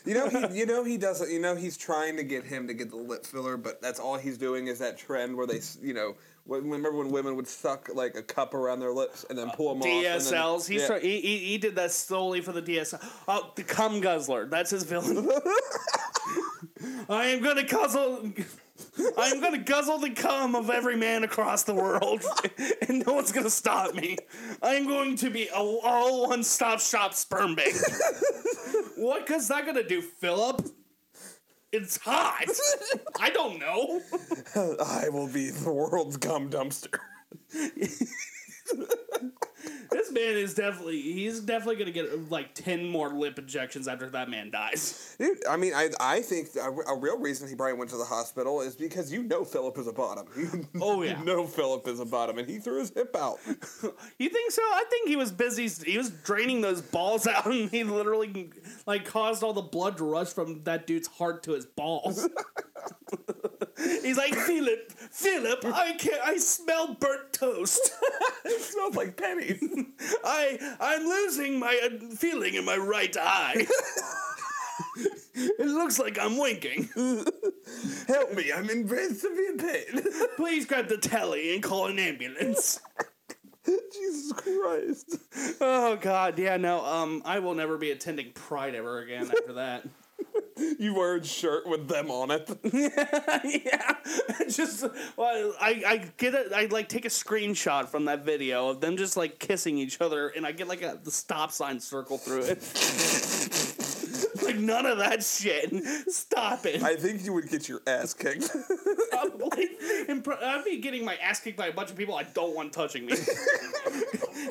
You 0.05 0.15
know 0.15 0.29
he 0.29 0.59
you 0.59 0.67
know 0.67 0.85
he 0.85 0.97
doesn't 0.97 1.31
you 1.31 1.41
know 1.41 1.55
he's 1.57 1.77
trying 1.77 2.17
to 2.17 2.23
get 2.23 2.45
him 2.45 2.67
to 2.69 2.75
get 2.75 2.91
the 2.91 2.97
lip 2.97 3.27
filler, 3.27 3.57
but 3.57 3.83
that's 3.83 4.01
all 4.01 4.17
he's 4.17 4.39
doing 4.39 4.69
is 4.69 4.79
that 4.79 4.99
trend 4.99 5.37
where 5.37 5.47
they 5.47 5.61
you 5.83 5.95
know 5.95 6.15
when, 6.49 6.63
remember 6.63 6.93
when 6.93 7.11
women 7.11 7.37
would 7.37 7.47
suck 7.47 7.91
like 7.95 8.17
a 8.17 8.23
cup 8.23 8.55
around 8.55 8.81
their 8.81 8.93
lips 8.93 9.27
and 9.29 9.39
then 9.39 9.51
pull 9.51 9.75
them 9.75 9.83
off. 9.83 9.87
and 9.87 10.05
then- 10.05 10.21
DSLs. 10.21 10.67
He's 10.67 10.89
yeah. 10.89 10.99
he, 10.99 11.21
he 11.21 11.39
he 11.39 11.59
did 11.59 11.77
that 11.77 11.91
solely 11.91 12.41
for 12.41 12.53
the 12.53 12.63
DSL. 12.63 13.05
Oh, 13.29 13.53
the 13.55 13.63
cum 13.63 14.01
guzzler. 14.01 14.47
That's 14.47 14.71
his 14.71 14.85
villain. 14.85 15.29
I 17.09 17.27
am 17.27 17.43
gonna 17.43 17.65
guzzle. 17.65 18.33
I 19.19 19.29
am 19.29 19.41
gonna 19.41 19.59
guzzle 19.59 19.99
the 19.99 20.11
cum 20.11 20.55
of 20.55 20.71
every 20.71 20.97
man 20.97 21.25
across 21.25 21.65
the 21.65 21.75
world, 21.75 22.25
and 22.89 23.05
no 23.07 23.15
one's 23.15 23.33
gonna 23.33 23.51
stop 23.51 23.95
me. 23.95 24.17
I 24.63 24.75
am 24.75 24.87
going 24.87 25.17
to 25.17 25.31
be 25.31 25.49
a 25.49 25.55
all 25.55 26.29
one-stop 26.29 26.81
shop 26.81 27.15
sperm 27.15 27.55
bank. 27.55 27.75
what 28.99 29.27
good's 29.27 29.49
that 29.49 29.65
gonna 29.67 29.83
do, 29.83 30.03
Philip? 30.03 30.67
It's 31.73 31.99
hot. 31.99 32.45
I 33.21 33.31
don't 33.31 33.59
know. 33.59 34.01
I 34.85 35.09
will 35.11 35.29
be 35.29 35.51
the 35.51 35.73
world's 35.73 36.17
gum 36.17 36.51
dumpster. 36.51 36.99
This 39.91 40.13
man 40.13 40.37
is 40.37 40.55
definitely 40.55 41.01
he's 41.01 41.41
definitely 41.41 41.77
gonna 41.77 41.91
get 41.91 42.31
like 42.31 42.55
ten 42.55 42.89
more 42.89 43.11
lip 43.11 43.39
injections 43.39 43.89
after 43.89 44.09
that 44.11 44.29
man 44.29 44.51
dies. 44.51 45.17
Dude, 45.19 45.39
I 45.49 45.57
mean, 45.57 45.73
I 45.75 45.91
I 46.01 46.21
think 46.21 46.49
a, 46.57 46.71
a 46.93 46.97
real 46.99 47.19
reason 47.19 47.49
he 47.49 47.55
probably 47.55 47.75
went 47.75 47.91
to 47.91 47.97
the 47.97 48.05
hospital 48.05 48.61
is 48.61 48.77
because 48.77 49.13
you 49.13 49.23
know 49.23 49.45
Philip 49.45 49.79
is 49.79 49.87
a 49.87 49.93
bottom. 49.93 50.27
Oh, 50.81 51.03
yeah. 51.03 51.19
you 51.19 51.25
know 51.25 51.47
Philip 51.47 51.87
is 51.89 52.01
a 52.01 52.05
bottom, 52.05 52.39
and 52.39 52.49
he 52.49 52.59
threw 52.59 52.79
his 52.81 52.91
hip 52.91 53.15
out. 53.17 53.39
You 54.19 54.29
think 54.29 54.51
so? 54.51 54.63
I 54.63 54.85
think 54.91 55.09
he 55.09 55.17
was 55.17 55.31
busy. 55.31 55.69
He 55.69 55.97
was 55.97 56.11
draining 56.11 56.61
those 56.61 56.83
balls 56.83 57.27
out, 57.27 57.47
and 57.47 57.71
he 57.71 57.85
literally 57.85 58.51
like 58.87 59.05
caused 59.05 59.43
all 59.43 59.53
the 59.53 59.63
blood 59.63 59.97
to 59.99 60.05
rush 60.05 60.29
from 60.29 60.63
that 60.65 60.87
dude's 60.87 61.09
heart 61.09 61.43
to 61.45 61.53
his 61.53 61.67
balls. 61.67 62.29
He's 63.79 64.17
like, 64.17 64.35
Philip, 64.35 64.91
Philip, 64.93 65.65
I 65.65 65.93
can't. 65.93 66.21
I 66.25 66.37
smell 66.37 66.95
burnt 66.95 67.33
toast. 67.33 67.93
it 68.45 68.61
smells 68.61 68.97
like 68.97 69.17
pennies. 69.17 69.63
I 70.25 70.77
I'm 70.81 71.05
losing 71.05 71.59
my 71.59 71.81
uh, 71.85 72.15
feeling 72.17 72.55
in 72.55 72.65
my 72.65 72.77
right 72.77 73.17
eye. 73.19 73.67
it 75.35 75.67
looks 75.67 75.99
like 75.99 76.19
I'm 76.19 76.39
winking. 76.39 76.89
Help 78.09 78.35
me! 78.35 78.53
I'm 78.53 78.69
in 78.71 78.87
very 78.87 79.15
severe 79.15 79.57
pain. 79.57 80.03
Please 80.37 80.67
grab 80.67 80.89
the 80.89 80.99
telly 80.99 81.55
and 81.55 81.63
call 81.63 81.87
an 81.87 81.99
ambulance. 81.99 82.81
Jesus 83.65 84.33
Christ! 84.33 85.17
Oh 85.61 85.97
God, 85.97 86.39
yeah, 86.39 86.57
no. 86.57 86.85
Um, 86.85 87.23
I 87.25 87.39
will 87.39 87.55
never 87.55 87.77
be 87.77 87.91
attending 87.91 88.33
Pride 88.33 88.75
ever 88.75 89.01
again 89.01 89.31
after 89.31 89.53
that. 89.55 89.85
You 90.79 90.95
wear 90.95 91.17
a 91.17 91.25
shirt 91.25 91.67
with 91.67 91.89
them 91.89 92.11
on 92.11 92.31
it. 92.31 92.49
yeah, 92.73 93.97
just 94.49 94.85
well, 95.17 95.55
I 95.61 95.83
I 95.87 95.97
get 96.17 96.35
it. 96.35 96.53
I 96.53 96.67
like 96.67 96.89
take 96.89 97.05
a 97.05 97.09
screenshot 97.09 97.89
from 97.89 98.05
that 98.07 98.25
video 98.25 98.69
of 98.69 98.81
them 98.81 98.97
just 98.97 99.17
like 99.17 99.39
kissing 99.39 99.77
each 99.79 100.01
other, 100.01 100.29
and 100.29 100.47
I 100.47 100.53
get 100.53 100.69
like 100.69 100.83
a 100.83 100.99
the 101.03 101.11
stop 101.11 101.51
sign 101.53 101.81
circle 101.81 102.19
through 102.19 102.43
it. 102.43 102.63
like 104.43 104.57
none 104.57 104.87
of 104.87 104.99
that 104.99 105.23
shit. 105.23 105.73
Stop 106.09 106.65
it. 106.67 106.83
I 106.83 106.97
think 106.97 107.25
you 107.25 107.33
would 107.33 107.49
get 107.51 107.69
your 107.69 107.81
ass 107.87 108.15
kicked. 108.15 108.51
Probably. 109.11 109.69
I'd 110.09 110.65
be 110.65 110.79
getting 110.79 111.05
my 111.05 111.17
ass 111.17 111.41
kicked 111.41 111.57
by 111.57 111.67
a 111.69 111.73
bunch 111.73 111.91
of 111.91 111.97
people 111.97 112.15
I 112.15 112.23
don't 112.23 112.55
want 112.55 112.73
touching 112.73 113.07
me. 113.07 113.15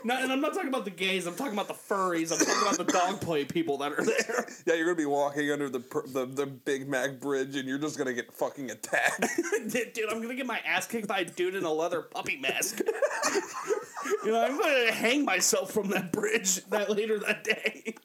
Not, 0.04 0.24
and 0.24 0.32
I'm 0.32 0.42
not 0.42 0.54
talking 0.54 0.70
about 0.70 0.86
the 0.86 0.92
gays. 0.92 1.28
I'm 1.28 1.36
talking 1.36 1.54
about 1.54 1.68
the 1.68 1.74
furries. 1.74 2.32
I'm 2.32 2.40
talking 2.40 2.62
about 2.62 2.78
the 2.78 2.92
dog 2.92 3.22
play 3.22 3.46
people 3.46 3.78
that 3.80 3.92
are 3.94 4.04
there. 4.04 4.48
yeah, 4.66 4.74
you're 4.76 4.86
gonna 4.86 4.96
be 4.96 5.06
walking 5.06 5.52
under 5.52 5.70
the, 5.70 5.80
the 6.08 6.26
the 6.26 6.46
Big 6.46 6.88
Mac 6.88 7.20
bridge, 7.20 7.56
and 7.56 7.68
you're 7.68 7.78
just 7.78 7.98
gonna 7.98 8.14
get 8.14 8.32
fucking 8.34 8.72
attacked. 8.72 9.26
Dude, 9.70 10.10
I'm 10.10 10.22
gonna 10.22 10.36
get 10.36 10.46
my 10.46 10.60
ass 10.60 10.88
kicked 10.88 11.08
by 11.08 11.20
a 11.20 11.26
dude 11.26 11.56
in 11.56 11.64
a 11.64 11.72
leather 11.72 12.02
puppy 12.02 12.38
mask. 12.38 12.80
you 14.24 14.32
know, 14.32 14.44
I'm 14.44 14.58
gonna 14.58 14.92
hang 14.92 15.26
myself 15.26 15.72
from 15.72 15.90
that 15.90 16.12
bridge 16.12 16.64
that 16.66 16.90
later 16.90 17.20
that 17.20 17.44
day. 17.44 17.96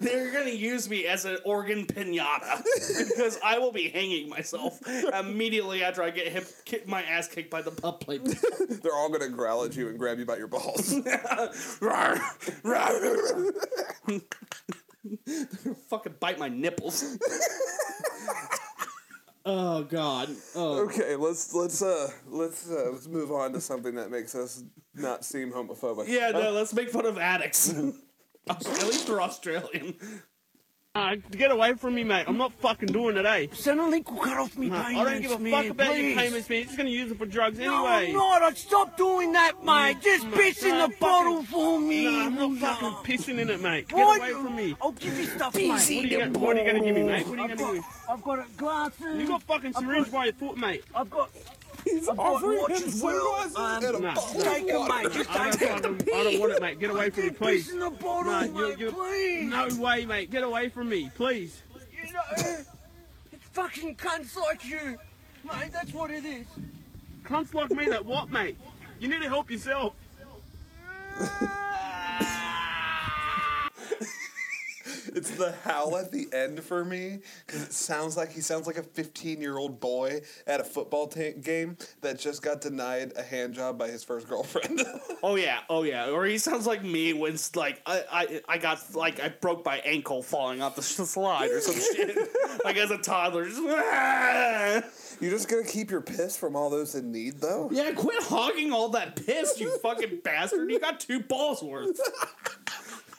They're 0.00 0.32
gonna 0.32 0.50
use 0.50 0.88
me 0.88 1.06
as 1.06 1.24
an 1.24 1.38
organ 1.44 1.86
pinata 1.86 2.64
because 3.08 3.38
I 3.44 3.58
will 3.58 3.72
be 3.72 3.88
hanging 3.88 4.28
myself 4.28 4.80
immediately 4.86 5.82
after 5.82 6.02
I 6.02 6.10
get 6.10 6.28
hip, 6.28 6.46
kick 6.64 6.88
my 6.88 7.02
ass 7.02 7.28
kicked 7.28 7.50
by 7.50 7.62
the 7.62 7.70
pup 7.70 8.00
play. 8.00 8.18
They're 8.68 8.94
all 8.94 9.10
gonna 9.10 9.28
growl 9.28 9.64
at 9.64 9.76
you 9.76 9.88
and 9.88 9.98
grab 9.98 10.18
you 10.18 10.26
by 10.26 10.36
your 10.36 10.48
balls. 10.48 10.94
Fucking 15.88 16.14
bite 16.18 16.38
my 16.38 16.48
nipples. 16.48 17.16
oh 19.46 19.84
god. 19.84 20.30
Oh. 20.54 20.84
okay, 20.84 21.16
let's 21.16 21.54
let's 21.54 21.82
uh 21.82 22.10
let's 22.28 22.70
uh, 22.70 22.90
let's 22.92 23.06
move 23.06 23.30
on 23.30 23.52
to 23.52 23.60
something 23.60 23.94
that 23.96 24.10
makes 24.10 24.34
us 24.34 24.64
not 24.94 25.24
seem 25.24 25.52
homophobic. 25.52 26.08
Yeah, 26.08 26.30
no, 26.30 26.50
let's 26.52 26.74
make 26.74 26.90
fun 26.90 27.06
of 27.06 27.18
addicts. 27.18 27.74
At 28.48 28.64
least 28.86 29.06
they're 29.08 29.20
Australian. 29.20 29.94
Uh, 30.94 31.16
get 31.32 31.50
away 31.50 31.74
from 31.74 31.94
me, 31.94 32.04
mate. 32.04 32.24
I'm 32.26 32.38
not 32.38 32.52
fucking 32.54 32.88
doing 32.88 33.18
it, 33.18 33.26
eh? 33.26 33.48
Centrelink 33.48 34.10
will 34.10 34.18
cut 34.18 34.38
off 34.38 34.56
me 34.56 34.70
Nah, 34.70 34.84
payments, 34.84 35.00
I 35.00 35.12
don't 35.12 35.20
give 35.22 35.30
a 35.32 35.38
man, 35.38 35.52
fuck 35.52 35.70
about 35.72 35.88
please. 35.92 36.06
your 36.06 36.16
payments, 36.18 36.48
man. 36.48 36.56
You're 36.58 36.64
just 36.64 36.76
gonna 36.78 36.88
use 36.88 37.10
it 37.12 37.18
for 37.18 37.26
drugs 37.26 37.58
No, 37.58 37.86
anyway. 37.86 38.08
I'm 38.12 38.14
not. 38.16 38.56
Stop 38.56 38.96
doing 38.96 39.32
that, 39.32 39.62
mate. 39.62 39.98
Just 40.00 40.24
Nah, 40.24 40.36
piss 40.36 40.62
in 40.62 40.70
the 40.70 40.84
fucking- 40.84 40.96
bottle 40.98 41.42
for 41.44 41.78
me. 41.80 42.04
Nah, 42.04 42.24
I'm 42.26 42.34
not 42.36 42.50
No. 42.52 42.56
fucking 42.56 43.16
pissing 43.18 43.38
in 43.38 43.50
it, 43.50 43.60
mate. 43.60 43.88
Get 43.88 43.96
Why 43.98 44.16
away 44.16 44.32
from 44.32 44.56
me. 44.56 44.74
I'll 44.80 44.92
give 44.92 45.18
you 45.18 45.26
stuff, 45.26 45.52
What 45.54 45.62
are, 45.64 45.76
mate. 45.76 45.90
you 45.90 46.18
gonna, 46.18 46.38
what 46.38 46.56
are 46.56 46.60
you 46.60 46.66
gonna 46.66 46.84
give 46.84 46.94
me, 46.94 47.02
mate? 47.02 47.26
What 47.26 47.38
are 47.40 47.42
you 47.42 47.56
got, 47.56 47.58
give 47.58 47.74
me? 47.74 47.80
I've 48.08 48.22
got 48.22 48.38
a 48.38 48.44
glasses. 48.56 49.20
You 49.20 49.26
got 49.28 49.42
fucking 49.42 49.74
syringe 49.74 50.06
got- 50.06 50.12
by 50.14 50.24
your 50.24 50.34
foot, 50.34 50.56
mate. 50.56 50.84
I've 50.94 51.10
got. 51.10 51.30
He's 51.86 52.06
bought 52.06 52.18
offering 52.18 52.52
him 52.52 52.58
watches 52.62 53.02
well, 53.02 53.50
sunglasses 53.50 53.82
man. 53.82 53.94
a 53.94 53.98
Nah, 54.00 54.14
bottle 54.14 54.40
Take 54.42 54.62
of 54.64 54.68
'em, 54.70 54.76
water. 54.80 54.94
mate. 55.04 55.12
Just 55.12 55.30
I 55.30 55.50
take 55.50 55.82
don't, 55.82 56.02
I 56.02 56.24
don't 56.24 56.40
want 56.40 56.52
it, 56.52 56.60
mate. 56.62 56.80
Get 56.80 56.90
away 56.90 57.10
from 57.10 57.22
me, 57.24 57.30
please. 57.30 57.70
in 57.70 57.78
the 57.78 57.90
bottle, 57.90 58.32
Nah, 58.32 58.40
mate, 58.40 58.54
you- 58.78 58.86
you- 58.86 58.92
please. 58.92 59.50
No 59.50 59.68
way, 59.82 60.04
mate. 60.04 60.30
Get 60.30 60.42
away 60.42 60.68
from 60.68 60.88
me, 60.88 61.10
please. 61.14 61.62
You 62.06 62.12
know, 62.12 62.20
it's 62.36 62.68
fucking 63.52 63.96
cunts 63.96 64.36
like 64.36 64.64
you. 64.64 64.98
Mate, 65.44 65.72
that's 65.72 65.92
what 65.92 66.10
it 66.10 66.24
is. 66.24 66.46
Cunts 67.24 67.54
like 67.54 67.70
me 67.70 67.86
that 67.86 68.04
what, 68.04 68.30
mate? 68.30 68.56
You 68.98 69.08
need 69.08 69.22
to 69.22 69.28
help 69.28 69.50
yourself. 69.50 69.94
It's 75.16 75.30
the 75.30 75.52
howl 75.64 75.96
at 75.96 76.12
the 76.12 76.28
end 76.34 76.62
for 76.62 76.84
me 76.84 77.20
because 77.46 77.62
it 77.62 77.72
sounds 77.72 78.18
like 78.18 78.30
he 78.32 78.42
sounds 78.42 78.66
like 78.66 78.76
a 78.76 78.82
15 78.82 79.40
year 79.40 79.56
old 79.56 79.80
boy 79.80 80.20
at 80.46 80.60
a 80.60 80.64
football 80.64 81.06
ta 81.06 81.30
game 81.40 81.78
that 82.02 82.18
just 82.18 82.42
got 82.42 82.60
denied 82.60 83.14
a 83.16 83.22
hand 83.22 83.54
job 83.54 83.78
by 83.78 83.88
his 83.88 84.04
first 84.04 84.28
girlfriend. 84.28 84.82
Oh 85.22 85.34
yeah, 85.34 85.60
oh 85.70 85.82
yeah. 85.82 86.10
Or 86.10 86.24
he 86.26 86.38
sounds 86.38 86.66
like 86.66 86.84
me 86.84 87.12
when 87.12 87.32
it's 87.32 87.56
like 87.56 87.80
I, 87.86 88.04
I 88.12 88.40
I 88.48 88.58
got 88.58 88.94
like 88.94 89.18
I 89.18 89.30
broke 89.30 89.64
my 89.64 89.78
ankle 89.78 90.22
falling 90.22 90.62
off 90.62 90.76
the 90.76 90.82
slide 90.82 91.50
or 91.50 91.60
some 91.60 91.74
shit. 91.74 92.16
like 92.64 92.76
as 92.76 92.90
a 92.92 92.98
toddler. 92.98 93.46
Just, 93.46 93.60
"Ah!" 93.64 94.82
you 95.20 95.30
just 95.30 95.48
gonna 95.48 95.64
keep 95.64 95.90
your 95.90 96.02
piss 96.02 96.36
from 96.36 96.54
all 96.54 96.70
those 96.70 96.94
in 96.94 97.10
need 97.10 97.40
though? 97.40 97.70
Yeah, 97.72 97.90
quit 97.92 98.22
hogging 98.22 98.72
all 98.72 98.90
that 98.90 99.16
piss, 99.16 99.58
you 99.58 99.76
fucking 99.78 100.20
bastard. 100.22 100.70
You 100.70 100.78
got 100.78 101.00
two 101.00 101.20
balls 101.20 101.62
worth. 101.62 101.98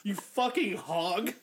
You 0.03 0.15
fucking 0.15 0.77
hog. 0.77 1.33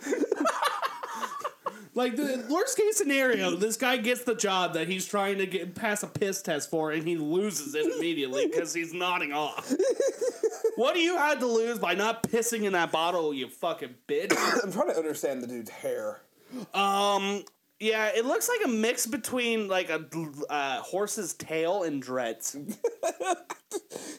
like 1.94 2.16
the 2.16 2.44
worst 2.50 2.76
case 2.76 2.96
scenario, 2.96 3.56
this 3.56 3.76
guy 3.76 3.96
gets 3.96 4.24
the 4.24 4.34
job 4.34 4.74
that 4.74 4.88
he's 4.88 5.06
trying 5.06 5.38
to 5.38 5.46
get 5.46 5.74
pass 5.74 6.02
a 6.02 6.06
piss 6.06 6.42
test 6.42 6.70
for, 6.70 6.92
and 6.92 7.06
he 7.06 7.16
loses 7.16 7.74
it 7.74 7.86
immediately 7.96 8.46
because 8.46 8.74
he's 8.74 8.92
nodding 8.92 9.32
off. 9.32 9.72
what 10.76 10.94
do 10.94 11.00
you 11.00 11.16
had 11.16 11.40
to 11.40 11.46
lose 11.46 11.78
by 11.78 11.94
not 11.94 12.22
pissing 12.22 12.64
in 12.64 12.72
that 12.74 12.92
bottle, 12.92 13.32
you 13.32 13.48
fucking 13.48 13.94
bitch? 14.08 14.32
I'm 14.64 14.72
trying 14.72 14.88
to 14.88 14.96
understand 14.96 15.42
the 15.42 15.46
dude's 15.46 15.70
hair. 15.70 16.20
Um, 16.74 17.44
yeah, 17.78 18.10
it 18.14 18.24
looks 18.24 18.48
like 18.48 18.60
a 18.64 18.68
mix 18.68 19.06
between 19.06 19.68
like 19.68 19.90
a 19.90 20.04
uh, 20.48 20.80
horse's 20.80 21.34
tail 21.34 21.82
and 21.82 22.02
dreads. 22.02 22.56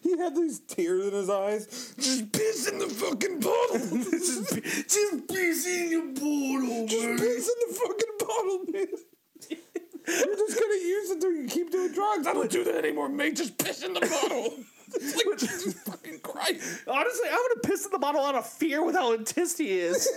He 0.04 0.18
had 0.18 0.36
these 0.36 0.60
tears 0.60 1.08
in 1.08 1.14
his 1.14 1.30
eyes. 1.30 1.94
Just 1.98 2.32
piss 2.32 2.68
in 2.68 2.80
the 2.80 2.88
fucking 2.88 3.40
bottle. 3.40 3.98
just, 4.12 4.54
just 4.54 5.28
piss 5.28 5.68
in 5.68 5.92
your 5.92 6.08
bottle, 6.14 6.88
Just 6.88 7.22
piss 7.22 7.50
in 7.50 7.68
the 7.68 7.74
fucking 7.74 8.18
bottle, 8.20 8.66
man. 8.72 8.88
You're 10.08 10.36
just 10.38 10.60
gonna 10.60 10.76
use 10.76 11.12
it 11.12 11.22
till 11.22 11.32
you 11.34 11.48
keep 11.48 11.72
doing 11.72 11.92
drugs. 11.92 12.26
I 12.28 12.34
don't 12.34 12.50
do 12.50 12.64
that 12.64 12.76
anymore, 12.76 13.10
mate. 13.10 13.36
Just 13.36 13.58
piss 13.58 13.84
in 13.84 13.94
the 13.94 14.00
bottle. 14.02 14.54
It's 14.96 15.18
like 15.18 15.38
Jesus 15.38 15.74
fucking 15.82 16.20
Christ. 16.22 16.84
Honestly, 16.88 17.28
I 17.30 17.36
would 17.36 17.52
have 17.58 17.64
pissed 17.70 17.88
in 17.88 17.92
the 17.92 18.00
bottle 18.00 18.24
out 18.24 18.36
of 18.36 18.48
fear 18.48 18.86
with 18.86 18.96
how 18.96 19.12
intense 19.12 19.58
he 19.58 19.80
is. 19.80 20.08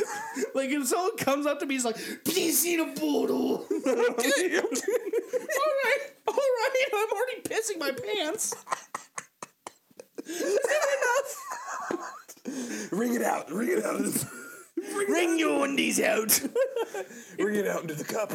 like 0.56 0.70
if 0.70 0.88
someone 0.88 1.16
comes 1.18 1.46
up 1.46 1.60
to 1.60 1.66
me, 1.66 1.76
he's 1.76 1.84
like, 1.84 1.98
"Please 2.24 2.64
in 2.64 2.78
the 2.78 2.86
bottle." 3.00 3.58
all 3.70 3.78
right, 3.86 4.64
all 6.26 6.34
right, 6.34 6.84
I'm 6.94 7.10
already 7.12 7.42
pissing 7.42 7.78
my 7.78 7.92
pants. 7.92 8.56
Enough. 10.26 11.44
Ring 12.90 13.14
it 13.14 13.22
out. 13.22 13.52
Ring 13.52 13.68
it 13.70 13.84
out. 13.84 14.00
Ring 15.08 15.38
your 15.38 15.64
undies 15.64 16.00
out. 16.00 16.40
Ring 17.38 17.56
it 17.56 17.66
out 17.66 17.82
into 17.82 17.94
the 17.94 18.04
cup. 18.04 18.32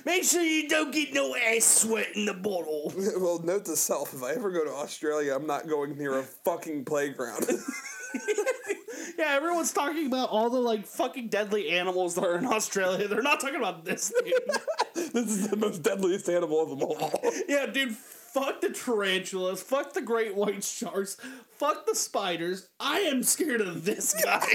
Make 0.06 0.24
sure 0.24 0.42
you 0.42 0.68
don't 0.68 0.92
get 0.92 1.12
no 1.12 1.34
ass 1.36 1.64
sweat 1.64 2.08
in 2.14 2.24
the 2.24 2.34
bottle. 2.34 2.92
well, 3.18 3.40
note 3.42 3.64
to 3.66 3.76
self: 3.76 4.14
if 4.14 4.22
I 4.22 4.32
ever 4.32 4.50
go 4.50 4.64
to 4.64 4.72
Australia, 4.72 5.34
I'm 5.34 5.46
not 5.46 5.68
going 5.68 5.96
near 5.96 6.18
a 6.18 6.22
fucking 6.22 6.84
playground. 6.84 7.46
Yeah, 9.18 9.32
everyone's 9.34 9.72
talking 9.72 10.06
about 10.06 10.30
all 10.30 10.48
the 10.48 10.60
like 10.60 10.86
fucking 10.86 11.28
deadly 11.28 11.70
animals 11.70 12.14
that 12.14 12.24
are 12.24 12.38
in 12.38 12.46
Australia. 12.46 13.08
They're 13.08 13.20
not 13.20 13.40
talking 13.40 13.56
about 13.56 13.84
this, 13.84 14.12
dude. 14.24 15.12
this 15.12 15.26
is 15.26 15.48
the 15.48 15.56
most 15.56 15.82
deadliest 15.82 16.28
animal 16.28 16.62
of 16.62 16.70
them 16.70 16.82
all. 16.82 17.20
yeah, 17.48 17.66
dude. 17.66 17.96
Fuck 18.28 18.60
the 18.60 18.70
tarantulas. 18.70 19.62
Fuck 19.62 19.94
the 19.94 20.02
great 20.02 20.36
white 20.36 20.62
sharks. 20.62 21.16
Fuck 21.56 21.86
the 21.86 21.94
spiders. 21.94 22.68
I 22.78 23.00
am 23.00 23.22
scared 23.22 23.62
of 23.62 23.84
this 23.84 24.14
guy. 24.22 24.46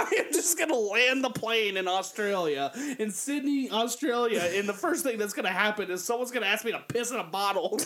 I 0.12 0.24
am 0.26 0.32
just 0.32 0.58
gonna 0.58 0.74
land 0.76 1.22
the 1.22 1.30
plane 1.30 1.76
in 1.76 1.86
Australia, 1.86 2.72
in 2.98 3.10
Sydney, 3.10 3.70
Australia, 3.70 4.40
and 4.54 4.68
the 4.68 4.72
first 4.72 5.04
thing 5.04 5.18
that's 5.18 5.34
gonna 5.34 5.48
happen 5.50 5.90
is 5.90 6.02
someone's 6.02 6.30
gonna 6.30 6.46
ask 6.46 6.64
me 6.64 6.72
to 6.72 6.78
piss 6.88 7.10
in 7.10 7.18
a 7.18 7.24
bottle 7.24 7.78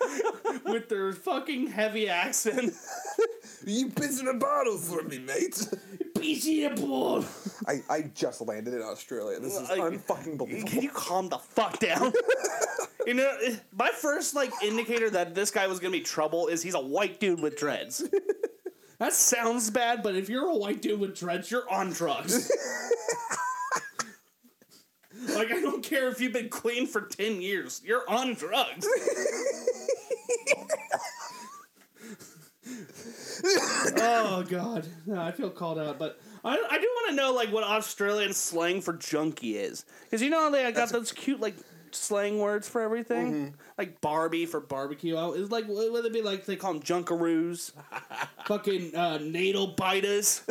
with 0.64 0.88
their 0.88 1.12
fucking 1.12 1.68
heavy 1.68 2.08
accent. 2.08 2.72
You 3.64 3.88
piss 3.88 4.20
in 4.20 4.28
a 4.28 4.34
bottle 4.34 4.76
for 4.76 5.02
me, 5.02 5.18
mate. 5.18 5.66
Piss 6.14 6.46
in 6.46 6.72
a 6.72 6.74
bottle. 6.74 7.24
I, 7.66 7.80
I 7.90 8.02
just 8.14 8.40
landed 8.40 8.74
in 8.74 8.82
Australia. 8.82 9.40
This 9.40 9.58
is 9.58 9.68
I- 9.68 9.78
unfucking 9.78 10.38
believable. 10.38 10.68
Can 10.70 10.82
you 10.82 10.90
calm 10.90 11.28
the 11.28 11.38
fuck 11.38 11.78
down? 11.80 12.12
you 13.06 13.14
know, 13.14 13.32
my 13.76 13.88
first 13.90 14.34
like 14.36 14.52
indicator 14.62 15.10
that 15.10 15.34
this 15.34 15.50
guy 15.50 15.66
was 15.66 15.80
gonna 15.80 15.90
be 15.92 16.00
trouble 16.00 16.46
is 16.46 16.62
he's 16.62 16.74
a 16.74 16.80
white 16.80 17.18
dude 17.18 17.40
with 17.40 17.56
dreads. 17.56 18.04
That 18.98 19.12
sounds 19.12 19.70
bad, 19.70 20.02
but 20.02 20.16
if 20.16 20.28
you're 20.28 20.48
a 20.48 20.56
white 20.56 20.80
dude 20.80 21.00
with 21.00 21.18
dreads, 21.18 21.50
you're 21.50 21.70
on 21.70 21.90
drugs. 21.90 22.50
like 25.34 25.50
I 25.52 25.60
don't 25.60 25.82
care 25.82 26.08
if 26.08 26.20
you've 26.20 26.32
been 26.32 26.48
clean 26.48 26.86
for 26.86 27.02
ten 27.02 27.40
years, 27.40 27.82
you're 27.84 28.08
on 28.08 28.34
drugs. 28.34 28.86
oh 33.98 34.44
god, 34.48 34.86
no, 35.06 35.20
I 35.20 35.32
feel 35.32 35.50
called 35.50 35.78
out, 35.78 35.98
but 35.98 36.18
I, 36.44 36.52
I 36.70 36.78
do 36.78 36.86
want 36.86 37.10
to 37.10 37.16
know 37.16 37.32
like 37.32 37.52
what 37.52 37.64
Australian 37.64 38.32
slang 38.32 38.80
for 38.80 38.94
junkie 38.94 39.56
is, 39.56 39.84
because 40.04 40.22
you 40.22 40.30
know 40.30 40.40
how 40.40 40.50
they 40.50 40.70
got 40.72 40.90
those 40.90 41.12
cute 41.12 41.40
like 41.40 41.54
slang 41.90 42.38
words 42.38 42.68
for 42.68 42.80
everything, 42.80 43.32
mm-hmm. 43.32 43.54
like 43.78 44.00
Barbie 44.00 44.46
for 44.46 44.60
barbecue. 44.60 45.16
Is 45.32 45.50
like 45.50 45.66
what 45.66 45.92
would 45.92 46.04
it 46.04 46.12
be 46.12 46.22
like? 46.22 46.46
They 46.46 46.56
call 46.56 46.74
them 46.74 46.82
junkaroos, 46.82 47.72
fucking 48.46 48.94
uh, 48.94 49.18
natal 49.18 49.68
biters, 49.68 50.42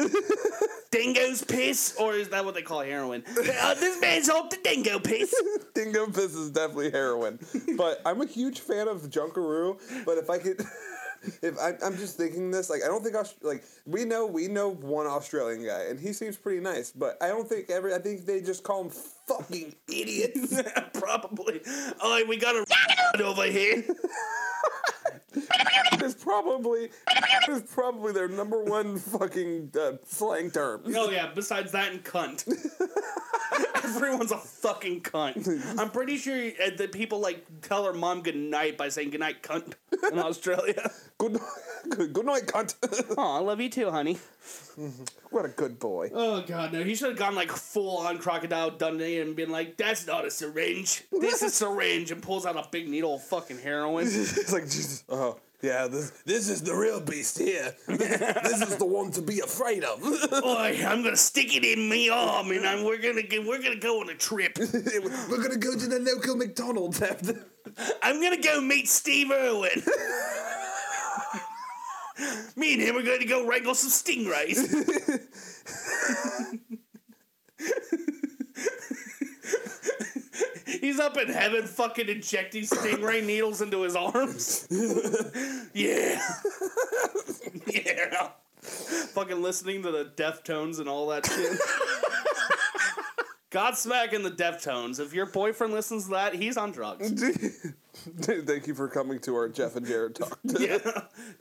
dingo's 0.92 1.44
piss, 1.44 1.96
or 2.00 2.14
is 2.14 2.30
that 2.30 2.46
what 2.46 2.54
they 2.54 2.62
call 2.62 2.82
heroin? 2.82 3.24
Uh, 3.28 3.74
this 3.76 4.00
man's 4.02 4.30
off 4.30 4.50
the 4.50 4.58
dingo 4.64 5.00
piss. 5.00 5.34
Dingo 5.76 6.06
piss 6.08 6.34
is 6.36 6.52
definitely 6.52 6.90
heroin. 6.92 7.38
but 7.76 8.02
I'm 8.06 8.22
a 8.22 8.26
huge 8.26 8.62
fan 8.62 8.88
of 8.88 9.02
Junkaroo. 9.10 9.78
But 10.06 10.18
if 10.18 10.30
I 10.30 10.38
could, 10.38 10.62
if 11.42 11.60
I, 11.60 11.74
I'm 11.86 11.98
just 11.98 12.16
thinking 12.16 12.50
this, 12.50 12.70
like 12.70 12.82
I 12.82 12.88
don't 12.88 13.04
think 13.04 13.16
Aust- 13.16 13.44
like 13.44 13.66
we 13.86 14.06
know 14.06 14.26
we 14.26 14.48
know 14.48 14.70
one 14.70 15.06
Australian 15.06 15.66
guy, 15.66 15.88
and 15.90 16.00
he 16.00 16.14
seems 16.14 16.38
pretty 16.38 16.62
nice. 16.62 16.92
But 16.92 17.18
I 17.22 17.28
don't 17.28 17.48
think 17.48 17.70
every. 17.70 17.94
I 17.94 18.00
think 18.00 18.26
they 18.26 18.40
just 18.40 18.64
call 18.64 18.86
him 18.86 18.90
fucking 18.90 19.76
idiots. 19.90 20.62
Probably. 20.94 21.60
Oh, 22.02 22.24
we 22.26 22.38
got 22.38 22.56
a 22.56 23.22
over 23.22 23.44
here. 23.44 23.84
it's 26.02 26.24
probably 26.24 26.90
it's 27.48 27.74
probably 27.74 28.14
their 28.14 28.28
number 28.28 28.64
one 28.64 28.98
fucking 28.98 29.72
uh, 29.80 29.94
slang 30.06 30.52
term. 30.52 30.82
Oh 30.96 31.10
yeah, 31.10 31.32
besides 31.34 31.72
that 31.72 31.92
and 31.92 32.04
cunt. 32.04 32.48
Everyone's 33.84 34.32
a 34.32 34.38
fucking 34.38 35.02
cunt. 35.02 35.80
I'm 35.80 35.90
pretty 35.92 36.18
sure 36.18 36.36
uh, 36.36 36.72
that 36.78 36.92
people 36.92 37.20
like 37.20 37.46
tell 37.62 37.84
their 37.84 37.94
mom 37.94 38.24
good 38.24 38.36
night 38.36 38.78
by 38.78 38.90
saying 38.90 39.12
good 39.12 39.20
night, 39.20 39.44
cunt, 39.44 39.74
in 40.12 40.20
Australia. 40.20 40.92
Good, 41.18 41.40
good, 41.92 42.12
good 42.12 42.26
night, 42.26 42.46
cunt. 42.46 42.76
Oh, 43.18 43.38
I 43.38 43.40
love 43.40 43.62
you 43.62 43.70
too, 43.70 43.90
honey. 43.90 44.18
what 45.30 45.46
a 45.46 45.48
good 45.48 45.80
boy. 45.80 46.10
Oh 46.14 46.42
god, 46.42 46.74
no, 46.74 46.84
he 46.84 46.94
should 46.94 47.12
have 47.12 47.18
gone 47.18 47.36
like 47.36 47.50
full 47.50 48.00
on 48.00 48.18
crocodile 48.18 48.72
Dundee 48.72 49.22
and 49.22 49.34
been 49.34 49.50
like, 49.50 49.78
"That's 49.78 50.06
not 50.06 50.26
a 50.26 50.30
syringe. 50.30 51.06
This 51.14 51.42
is 51.42 51.54
syringe," 51.54 52.12
and 52.12 52.22
pulls 52.22 52.46
out 52.46 52.58
a 52.58 52.68
big 52.70 52.90
needle 52.90 53.16
of 53.16 53.24
fucking 53.24 53.60
heroin. 53.60 54.08
it's 54.08 54.52
like 54.52 54.64
Jesus. 54.64 55.06
Oh 55.08 55.40
yeah, 55.62 55.88
this 55.88 56.12
this 56.26 56.50
is 56.50 56.62
the 56.62 56.76
real 56.76 57.00
beast 57.00 57.38
here. 57.38 57.76
this 57.88 58.62
is 58.62 58.78
the 58.78 58.86
one 58.86 59.12
to 59.12 59.22
be 59.22 59.40
afraid 59.40 59.84
of. 59.84 60.02
Boy, 60.42 60.80
I'm 60.86 61.04
gonna 61.04 61.16
stick 61.16 61.56
it 61.56 61.64
in 61.64 61.90
me 61.90 62.10
arm, 62.10 62.52
and 62.52 62.66
I'm, 62.66 62.84
we're 62.84 63.02
gonna 63.02 63.24
go, 63.24 63.42
we're 63.48 63.62
gonna 63.62 63.76
go 63.76 64.02
on 64.02 64.10
a 64.10 64.16
trip. 64.16 64.58
We're 65.30 65.42
gonna 65.42 65.58
go 65.58 65.78
to 65.78 65.88
the 65.88 66.00
local 66.00 66.36
McDonald's 66.36 67.02
after. 67.02 67.46
I'm 68.02 68.22
gonna 68.22 68.42
go 68.42 68.62
meet 68.62 68.88
Steve 68.88 69.32
Irwin. 69.32 69.84
Me 72.56 72.74
and 72.74 72.82
him 72.82 72.96
are 72.96 73.04
going 73.04 73.20
to 73.20 73.26
go 73.26 73.46
wrangle 73.46 73.76
some 73.76 73.90
stingrays. 73.90 74.56
He's 80.86 81.00
up 81.00 81.18
in 81.18 81.30
heaven 81.30 81.64
fucking 81.64 82.10
injecting 82.10 82.62
stingray 82.62 83.26
needles 83.26 83.60
into 83.60 83.82
his 83.82 83.96
arms. 83.96 84.68
yeah. 85.74 86.22
yeah. 87.68 88.30
Fucking 88.62 89.42
listening 89.42 89.82
to 89.82 89.90
the 89.90 90.12
Deftones 90.16 90.80
and 90.80 90.88
all 90.88 91.08
that 91.08 91.26
shit. 91.26 91.58
Godsmack 93.50 94.14
and 94.14 94.24
the 94.24 94.30
Deftones. 94.30 95.00
If 95.00 95.12
your 95.12 95.26
boyfriend 95.26 95.74
listens 95.74 96.04
to 96.04 96.12
that, 96.12 96.36
he's 96.36 96.56
on 96.56 96.72
drugs. 96.72 97.10
Dude, 98.20 98.46
thank 98.46 98.68
you 98.68 98.76
for 98.76 98.88
coming 98.88 99.18
to 99.22 99.36
our 99.36 99.50
Jeff 99.50 99.76
and 99.78 99.88
Jared 99.88 100.14
talk. 100.14 100.38
yeah. 100.60 100.78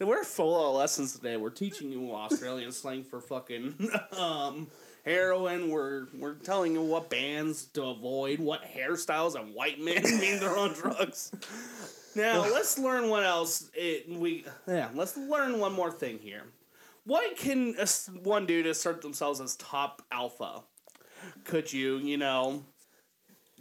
We're 0.01 0.25
full 0.25 0.71
of 0.71 0.77
lessons 0.77 1.13
today. 1.13 1.37
We're 1.37 1.51
teaching 1.51 1.93
you 1.93 2.15
Australian 2.15 2.73
slang 2.73 3.05
for 3.05 3.21
fucking 3.21 3.91
um, 4.17 4.69
heroin. 5.05 5.71
We're 5.71 6.07
we're 6.15 6.35
telling 6.35 6.75
you 6.75 6.83
what 6.83 7.11
bands 7.11 7.67
to 7.75 7.85
avoid, 7.85 8.41
what 8.41 8.63
hairstyles 8.65 9.35
and 9.35 9.55
white 9.55 9.81
men 9.81 10.03
mean 10.21 10.41
they're 10.41 10.57
on 10.57 10.73
drugs. 10.73 11.33
Now 12.17 12.43
let's 12.43 12.79
learn 12.79 13.09
what 13.09 13.25
else 13.25 13.71
it 13.75 14.09
we 14.09 14.45
yeah. 14.67 14.89
Let's 14.95 15.17
learn 15.17 15.59
one 15.59 15.73
more 15.73 15.91
thing 15.91 16.19
here. 16.19 16.43
What 17.07 17.37
can 17.37 17.75
one 18.23 18.47
do 18.47 18.63
to 18.63 18.71
assert 18.71 19.03
themselves 19.03 19.41
as 19.41 19.57
top 19.57 20.03
alpha? 20.11 20.63
Could 21.45 21.71
you, 21.71 21.99
you 21.99 22.17
know, 22.17 22.65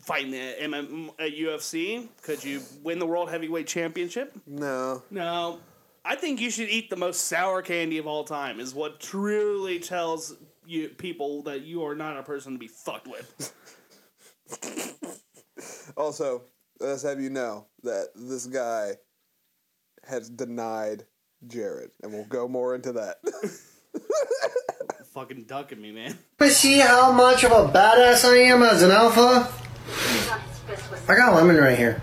fight 0.02 0.26
in 0.26 0.32
the 0.32 0.56
MM, 0.62 1.10
at 1.20 1.34
UFC? 1.34 2.08
Could 2.22 2.44
you 2.44 2.62
win 2.84 3.00
the 3.00 3.06
world 3.06 3.30
heavyweight 3.30 3.68
championship? 3.68 4.34
No. 4.48 5.04
No, 5.10 5.60
I 6.06 6.16
think 6.16 6.42
you 6.42 6.50
should 6.50 6.70
eat 6.70 6.90
the 6.90 6.96
most 6.96 7.26
sour 7.26 7.62
candy 7.62 7.98
of 7.98 8.08
all 8.08 8.24
time. 8.24 8.60
Is 8.60 8.74
what 8.74 9.00
truly 9.00 9.80
tells 9.80 10.36
you 10.66 10.90
people 10.90 11.44
that 11.44 11.62
you 11.62 11.84
are 11.86 11.96
not 11.96 12.18
a 12.18 12.24
person 12.24 12.54
to 12.54 12.60
be 12.60 12.68
fucked 12.68 13.08
with. 13.08 13.54
Also, 15.96 16.44
let's 16.80 17.04
have 17.04 17.22
you 17.22 17.30
know 17.30 17.68
that 17.84 18.08
this 18.16 18.46
guy 18.48 18.94
has 20.06 20.30
denied 20.30 21.06
Jared, 21.48 21.92
and 22.02 22.12
we'll 22.12 22.26
go 22.26 22.48
more 22.48 22.76
into 22.76 22.94
that. 22.94 23.18
Fucking 25.14 25.44
ducking 25.44 25.80
me, 25.80 25.92
man. 25.92 26.18
to 26.40 26.50
see 26.50 26.80
how 26.80 27.12
much 27.12 27.44
of 27.44 27.52
a 27.52 27.72
badass 27.72 28.26
I 28.26 28.38
am 28.38 28.64
as 28.64 28.82
an 28.82 28.90
alpha? 28.90 29.48
I 31.08 31.16
got 31.16 31.34
a 31.34 31.36
lemon 31.36 31.58
right 31.58 31.78
here. 31.78 32.02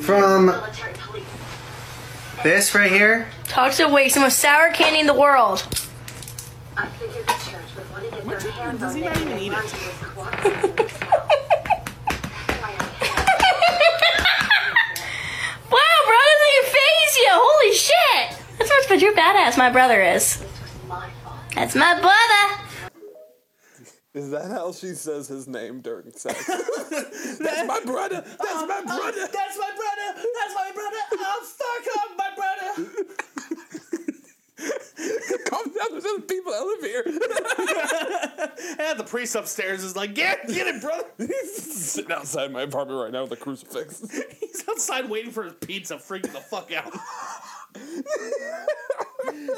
From 0.00 0.54
this 2.42 2.74
right 2.74 2.92
here. 2.92 3.28
Toxic 3.44 3.90
waste, 3.90 4.14
the 4.14 4.20
most 4.20 4.38
sour 4.38 4.70
candy 4.70 5.00
in 5.00 5.06
the 5.06 5.14
world. 5.14 5.66
Does 8.74 8.94
he 8.94 9.00
not 9.02 9.16
even 9.20 9.38
eat 9.38 9.52
it? 9.52 9.56
Wow, 15.68 15.98
bro, 16.06 16.14
that 16.14 16.36
doesn't 16.42 16.72
phase 16.72 17.16
you. 17.16 17.28
Holy 17.32 17.74
shit. 17.74 18.38
That's 18.58 18.70
how 18.70 18.94
much 18.94 19.02
of 19.02 19.08
a 19.12 19.20
badass 19.20 19.58
my 19.58 19.70
brother 19.70 20.02
is. 20.02 20.44
That's 21.54 21.74
my 21.74 21.94
brother. 22.00 22.62
Is 24.14 24.30
that 24.30 24.50
how 24.50 24.72
she 24.72 24.94
says 24.94 25.28
his 25.28 25.46
name 25.46 25.80
during 25.80 26.10
sex? 26.12 26.46
That's 26.46 27.66
my 27.66 27.74
uh, 27.74 27.78
uh, 27.78 27.84
brother. 27.84 28.24
That's 28.24 28.66
my 28.66 28.82
brother. 28.82 29.28
That's 29.32 29.58
my 29.58 29.70
brother. 29.76 30.08
That's 30.16 30.54
my 30.54 30.70
brother. 30.74 30.96
Oh, 31.12 31.46
fuck 31.58 31.86
up, 31.98 32.10
my 32.16 32.30
brother. 32.34 33.14
Calm 34.58 35.64
down. 35.64 35.88
There's 35.90 36.04
other 36.04 36.22
people 36.22 36.52
that 36.52 36.64
live 36.64 36.82
here. 36.82 37.04
And 38.78 38.98
the 38.98 39.04
priest 39.04 39.34
upstairs 39.34 39.82
is 39.82 39.96
like, 39.96 40.14
get, 40.14 40.46
get 40.48 40.66
it, 40.66 40.82
brother. 40.82 41.04
He's 41.18 41.62
sitting 41.62 42.12
outside 42.12 42.52
my 42.52 42.62
apartment 42.62 43.00
right 43.00 43.12
now 43.12 43.22
with 43.22 43.32
a 43.32 43.36
crucifix. 43.36 44.02
He's 44.40 44.64
outside 44.68 45.08
waiting 45.08 45.30
for 45.30 45.44
his 45.44 45.54
pizza, 45.54 45.96
freaking 45.96 46.32
the 46.32 46.40
fuck 46.40 46.72
out. 46.72 46.92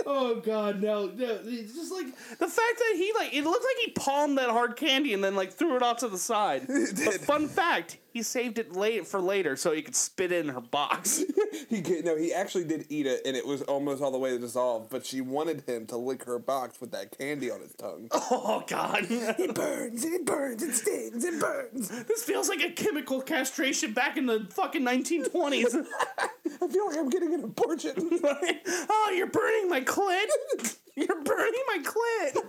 oh 0.07 0.41
god, 0.45 0.83
no, 0.83 1.07
no! 1.07 1.41
It's 1.45 1.75
just 1.75 1.93
like 1.93 2.07
the 2.07 2.49
fact 2.49 2.79
that 2.79 2.95
he 2.97 3.13
like 3.17 3.35
it 3.35 3.45
looked 3.45 3.65
like 3.65 3.77
he 3.85 3.91
palmed 3.93 4.39
that 4.39 4.51
hard 4.51 4.77
candy 4.77 5.15
and 5.15 5.23
then 5.23 5.37
like 5.37 5.53
threw 5.53 5.77
it 5.77 5.83
off 5.83 5.99
to 5.99 6.09
the 6.09 6.19
side. 6.19 6.67
But 6.67 7.21
fun 7.21 7.49
fact, 7.49 7.99
he 8.12 8.23
saved 8.23 8.59
it 8.59 8.73
late 8.73 9.07
for 9.07 9.21
later 9.21 9.57
so 9.57 9.73
he 9.73 9.83
could 9.83 9.94
spit 9.94 10.33
it 10.33 10.44
in 10.44 10.53
her 10.53 10.61
box. 10.61 11.23
he 11.68 11.81
get, 11.81 12.05
no, 12.05 12.16
he 12.16 12.33
actually 12.33 12.64
did 12.64 12.87
eat 12.88 13.07
it, 13.07 13.21
and 13.27 13.37
it 13.37 13.47
was 13.47 13.62
almost 13.62 14.03
all 14.03 14.11
the 14.11 14.18
way 14.18 14.37
dissolved. 14.38 14.90
But 14.90 15.05
she 15.05 15.21
wanted 15.21 15.62
him 15.66 15.87
to 15.87 15.97
lick 15.97 16.25
her 16.25 16.38
box 16.38 16.81
with 16.81 16.90
that 16.92 17.16
candy 17.16 17.51
on 17.51 17.61
his 17.61 17.75
tongue. 17.75 18.09
Oh 18.31 18.62
god, 18.66 19.07
It 19.09 19.55
burns. 19.55 20.05
It 20.05 20.25
burns. 20.25 20.62
It 20.62 20.75
stings. 20.75 21.25
It 21.25 21.40
burns. 21.40 21.88
this 21.88 22.23
feels 22.23 22.49
like 22.49 22.61
a 22.61 22.71
chemical 22.71 23.21
castration 23.21 23.92
back 23.92 24.16
in 24.16 24.27
the 24.27 24.47
fucking 24.51 24.83
1920s. 24.83 25.75
I 26.62 26.68
feel 26.68 26.87
like 26.87 26.99
I'm 26.99 27.09
getting 27.09 27.35
an 27.35 27.44
abortion. 27.44 27.94
oh, 28.25 29.14
you're 29.16 29.27
burning 29.27 29.68
my 29.68 29.81
clit. 29.81 30.77
You're 30.97 31.23
burning 31.23 31.62
my 31.68 31.79
clit. 31.83 32.44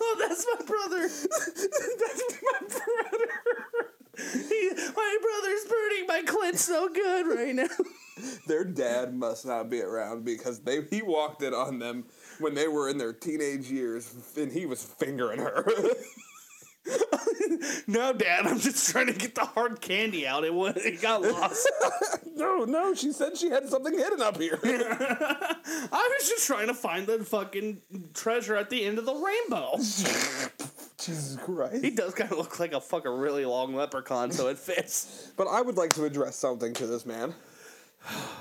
Oh, 0.00 0.16
that's 0.18 0.46
my 0.54 0.64
brother. 0.66 1.02
That's 1.02 1.66
my 2.42 2.68
brother. 2.68 3.85
He, 4.16 4.70
my 4.96 5.18
brother's 5.22 5.64
burning 5.64 6.06
my 6.06 6.22
clit 6.24 6.56
so 6.56 6.88
good 6.88 7.26
right 7.26 7.54
now. 7.54 7.66
their 8.46 8.64
dad 8.64 9.14
must 9.14 9.44
not 9.44 9.68
be 9.68 9.80
around 9.82 10.24
because 10.24 10.60
they 10.60 10.82
he 10.90 11.02
walked 11.02 11.42
in 11.42 11.54
on 11.54 11.78
them 11.78 12.04
when 12.38 12.54
they 12.54 12.68
were 12.68 12.88
in 12.88 12.98
their 12.98 13.12
teenage 13.12 13.70
years, 13.70 14.12
and 14.36 14.52
he 14.52 14.66
was 14.66 14.82
fingering 14.82 15.40
her. 15.40 15.66
No, 17.88 18.12
Dad, 18.12 18.46
I'm 18.46 18.58
just 18.58 18.90
trying 18.90 19.06
to 19.06 19.12
get 19.12 19.34
the 19.34 19.44
hard 19.44 19.80
candy 19.80 20.26
out. 20.26 20.44
It 20.44 20.52
was, 20.52 20.76
it 20.76 21.00
got 21.00 21.22
lost. 21.22 21.68
no, 22.34 22.64
no, 22.64 22.94
she 22.94 23.12
said 23.12 23.36
she 23.36 23.48
had 23.48 23.68
something 23.68 23.96
hidden 23.96 24.20
up 24.20 24.36
here. 24.36 24.58
I 24.62 26.16
was 26.18 26.28
just 26.28 26.46
trying 26.46 26.66
to 26.68 26.74
find 26.74 27.06
the 27.06 27.24
fucking 27.24 27.80
treasure 28.14 28.56
at 28.56 28.70
the 28.70 28.84
end 28.84 28.98
of 28.98 29.06
the 29.06 29.14
rainbow. 29.14 29.78
Jesus 30.98 31.36
Christ. 31.36 31.84
He 31.84 31.90
does 31.90 32.14
kind 32.14 32.30
of 32.32 32.38
look 32.38 32.58
like 32.58 32.72
a 32.72 32.80
fucking 32.80 33.10
really 33.10 33.44
long 33.44 33.74
leprechaun, 33.74 34.30
so 34.30 34.48
it 34.48 34.58
fits. 34.58 35.32
But 35.36 35.46
I 35.48 35.60
would 35.60 35.76
like 35.76 35.94
to 35.94 36.04
address 36.04 36.36
something 36.36 36.72
to 36.74 36.86
this 36.86 37.04
man. 37.04 37.34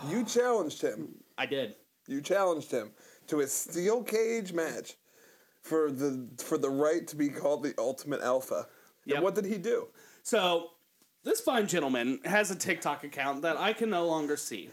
You 0.10 0.24
challenged 0.24 0.82
him. 0.82 1.16
I 1.38 1.46
did. 1.46 1.76
You 2.08 2.22
challenged 2.22 2.72
him 2.72 2.92
to 3.28 3.42
a 3.42 3.48
steel 3.48 4.04
cage 4.04 4.54
match 4.54 4.96
for 5.62 5.92
the 5.92 6.28
for 6.38 6.58
the 6.58 6.70
right 6.70 7.08
to 7.08 7.16
be 7.16 7.30
called 7.30 7.64
the 7.64 7.74
ultimate 7.78 8.22
alpha. 8.22 8.68
Yep. 9.06 9.16
And 9.16 9.24
what 9.24 9.36
did 9.36 9.46
he 9.46 9.58
do? 9.58 9.88
So, 10.24 10.72
this 11.24 11.42
fine 11.42 11.68
gentleman 11.68 12.20
has 12.26 12.52
a 12.52 12.56
TikTok 12.56 13.04
account 13.04 13.42
that 13.42 13.58
I 13.58 13.74
can 13.74 13.90
no 13.90 14.06
longer 14.06 14.38
see. 14.38 14.70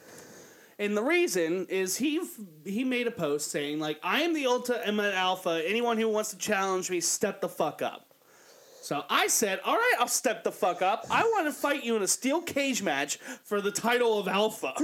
And 0.82 0.96
the 0.96 1.02
reason 1.02 1.66
is 1.68 1.96
he 1.96 2.20
he 2.64 2.82
made 2.82 3.06
a 3.06 3.12
post 3.12 3.52
saying 3.52 3.78
like 3.78 4.00
I 4.02 4.22
am 4.22 4.34
the 4.34 4.46
ultimate 4.46 5.14
alpha. 5.14 5.62
Anyone 5.64 5.96
who 5.96 6.08
wants 6.08 6.30
to 6.30 6.36
challenge 6.36 6.90
me, 6.90 6.98
step 7.00 7.40
the 7.40 7.48
fuck 7.48 7.82
up. 7.82 8.12
So 8.80 9.04
I 9.08 9.28
said, 9.28 9.60
"All 9.64 9.76
right, 9.76 9.94
I'll 10.00 10.08
step 10.08 10.42
the 10.42 10.50
fuck 10.50 10.82
up. 10.82 11.06
I 11.08 11.22
want 11.22 11.46
to 11.46 11.52
fight 11.52 11.84
you 11.84 11.94
in 11.94 12.02
a 12.02 12.08
steel 12.08 12.42
cage 12.42 12.82
match 12.82 13.18
for 13.44 13.60
the 13.60 13.70
title 13.70 14.18
of 14.18 14.26
alpha." 14.26 14.74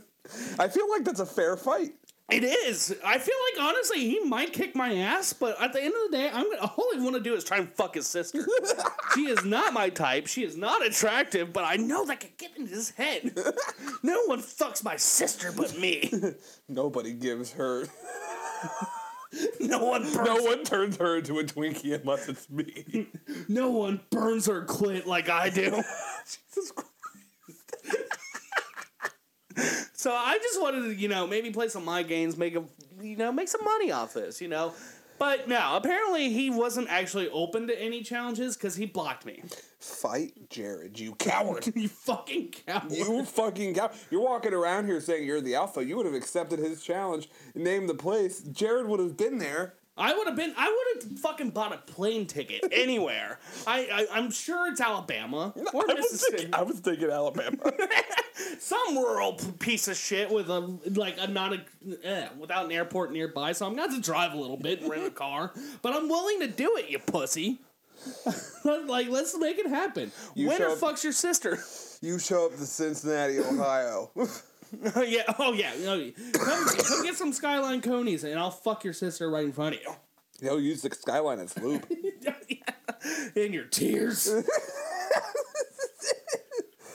I 0.58 0.68
feel 0.68 0.90
like 0.90 1.04
that's 1.04 1.20
a 1.20 1.26
fair 1.26 1.56
fight. 1.56 1.94
It 2.28 2.42
is. 2.42 2.92
I 3.04 3.18
feel 3.18 3.36
like 3.54 3.62
honestly, 3.68 4.00
he 4.00 4.18
might 4.20 4.52
kick 4.52 4.74
my 4.74 4.96
ass, 4.96 5.32
but 5.32 5.62
at 5.62 5.72
the 5.72 5.80
end 5.80 5.94
of 5.94 6.10
the 6.10 6.16
day, 6.16 6.28
I'm 6.28 6.50
gonna, 6.50 6.72
all 6.76 6.90
I 6.92 6.98
want 7.00 7.14
to 7.14 7.20
do 7.22 7.34
is 7.34 7.44
try 7.44 7.58
and 7.58 7.72
fuck 7.74 7.94
his 7.94 8.08
sister. 8.08 8.44
she 9.14 9.28
is 9.28 9.44
not 9.44 9.72
my 9.72 9.90
type. 9.90 10.26
She 10.26 10.42
is 10.42 10.56
not 10.56 10.84
attractive, 10.84 11.52
but 11.52 11.62
I 11.62 11.76
know 11.76 12.04
that 12.06 12.18
could 12.18 12.36
get 12.36 12.56
into 12.56 12.72
his 12.72 12.90
head. 12.90 13.32
no 14.02 14.22
one 14.24 14.40
fucks 14.40 14.82
my 14.82 14.96
sister 14.96 15.52
but 15.56 15.78
me. 15.78 16.10
Nobody 16.68 17.12
gives 17.12 17.52
her. 17.52 17.86
No 19.60 19.84
one. 19.84 20.02
Burns, 20.02 20.16
No 20.16 20.42
one 20.42 20.64
turns 20.64 20.96
her 20.96 21.18
into 21.18 21.38
a 21.38 21.44
Twinkie 21.44 22.00
unless 22.00 22.28
it's 22.28 22.50
me. 22.50 23.06
No 23.48 23.70
one 23.70 24.00
burns 24.10 24.46
her 24.46 24.64
clit 24.64 25.06
like 25.06 25.28
I 25.28 25.48
do. 25.50 25.70
Jesus 25.70 26.72
Christ. 26.72 26.92
So 30.06 30.12
I 30.12 30.38
just 30.38 30.62
wanted 30.62 30.82
to, 30.82 30.94
you 30.94 31.08
know, 31.08 31.26
maybe 31.26 31.50
play 31.50 31.66
some 31.66 31.84
my 31.84 32.04
games, 32.04 32.36
make 32.36 32.54
a, 32.54 32.62
you 33.02 33.16
know, 33.16 33.32
make 33.32 33.48
some 33.48 33.64
money 33.64 33.90
off 33.90 34.14
this, 34.14 34.40
you 34.40 34.46
know. 34.46 34.72
But 35.18 35.48
no, 35.48 35.74
apparently 35.74 36.32
he 36.32 36.48
wasn't 36.48 36.88
actually 36.88 37.28
open 37.30 37.66
to 37.66 37.76
any 37.76 38.04
challenges 38.04 38.56
because 38.56 38.76
he 38.76 38.86
blocked 38.86 39.26
me. 39.26 39.42
Fight 39.80 40.48
Jared, 40.48 41.00
you 41.00 41.16
coward. 41.16 41.72
You 41.74 41.88
fucking 41.88 42.54
coward. 42.68 42.92
You 42.92 43.24
fucking 43.24 43.74
cow. 43.74 43.90
You're 44.08 44.20
walking 44.20 44.54
around 44.54 44.86
here 44.86 45.00
saying 45.00 45.26
you're 45.26 45.40
the 45.40 45.56
alpha. 45.56 45.84
You 45.84 45.96
would 45.96 46.06
have 46.06 46.14
accepted 46.14 46.60
his 46.60 46.84
challenge, 46.84 47.28
named 47.56 47.88
the 47.88 47.94
place. 47.94 48.42
Jared 48.42 48.86
would 48.86 49.00
have 49.00 49.16
been 49.16 49.38
there. 49.38 49.74
I 49.98 50.14
would 50.14 50.26
have 50.26 50.36
been. 50.36 50.52
I 50.56 50.68
would 50.68 51.02
have 51.10 51.18
fucking 51.20 51.50
bought 51.50 51.72
a 51.72 51.78
plane 51.78 52.26
ticket 52.26 52.64
anywhere. 52.72 53.38
I, 53.66 53.88
I 54.10 54.18
I'm 54.18 54.30
sure 54.30 54.70
it's 54.70 54.80
Alabama 54.80 55.54
or 55.72 55.90
I 55.90 55.94
was, 55.94 56.12
Mississippi, 56.12 56.36
thinking, 56.36 56.54
I 56.54 56.62
was 56.62 56.80
thinking 56.80 57.10
Alabama. 57.10 57.56
some 58.58 58.96
rural 58.96 59.34
piece 59.58 59.88
of 59.88 59.96
shit 59.96 60.30
with 60.30 60.50
a 60.50 60.78
like 60.94 61.16
a 61.18 61.26
not 61.26 61.54
a 61.54 61.64
eh, 62.04 62.28
without 62.38 62.66
an 62.66 62.72
airport 62.72 63.12
nearby. 63.12 63.52
So 63.52 63.66
I'm 63.66 63.72
gonna 63.74 63.90
have 63.90 63.94
to 63.96 64.02
drive 64.02 64.34
a 64.34 64.36
little 64.38 64.58
bit 64.58 64.82
and 64.82 64.90
rent 64.90 65.06
a 65.06 65.10
car. 65.10 65.52
But 65.82 65.94
I'm 65.94 66.08
willing 66.08 66.40
to 66.40 66.48
do 66.48 66.76
it, 66.76 66.90
you 66.90 66.98
pussy. 66.98 67.60
like 68.64 69.08
let's 69.08 69.36
make 69.38 69.58
it 69.58 69.66
happen. 69.66 70.12
You 70.34 70.48
Winner 70.48 70.76
showed- 70.76 70.78
fucks 70.78 71.02
your 71.04 71.12
sister. 71.14 71.58
you 72.02 72.18
show 72.18 72.46
up 72.46 72.52
to 72.52 72.66
Cincinnati, 72.66 73.38
Ohio. 73.40 74.10
yeah. 75.06 75.22
Oh 75.38 75.52
yeah. 75.52 75.72
No, 75.80 76.10
come, 76.32 76.66
come 76.66 77.04
get 77.04 77.16
some 77.16 77.32
Skyline 77.32 77.80
coneys 77.80 78.24
and 78.24 78.38
I'll 78.38 78.50
fuck 78.50 78.84
your 78.84 78.92
sister 78.92 79.30
right 79.30 79.44
in 79.44 79.52
front 79.52 79.76
of 79.76 79.82
you. 79.82 79.92
He'll 80.40 80.60
use 80.60 80.82
the 80.82 80.94
skyline 80.94 81.38
as 81.38 81.56
lube. 81.58 81.86
in 83.34 83.52
your 83.52 83.64
tears. 83.64 84.28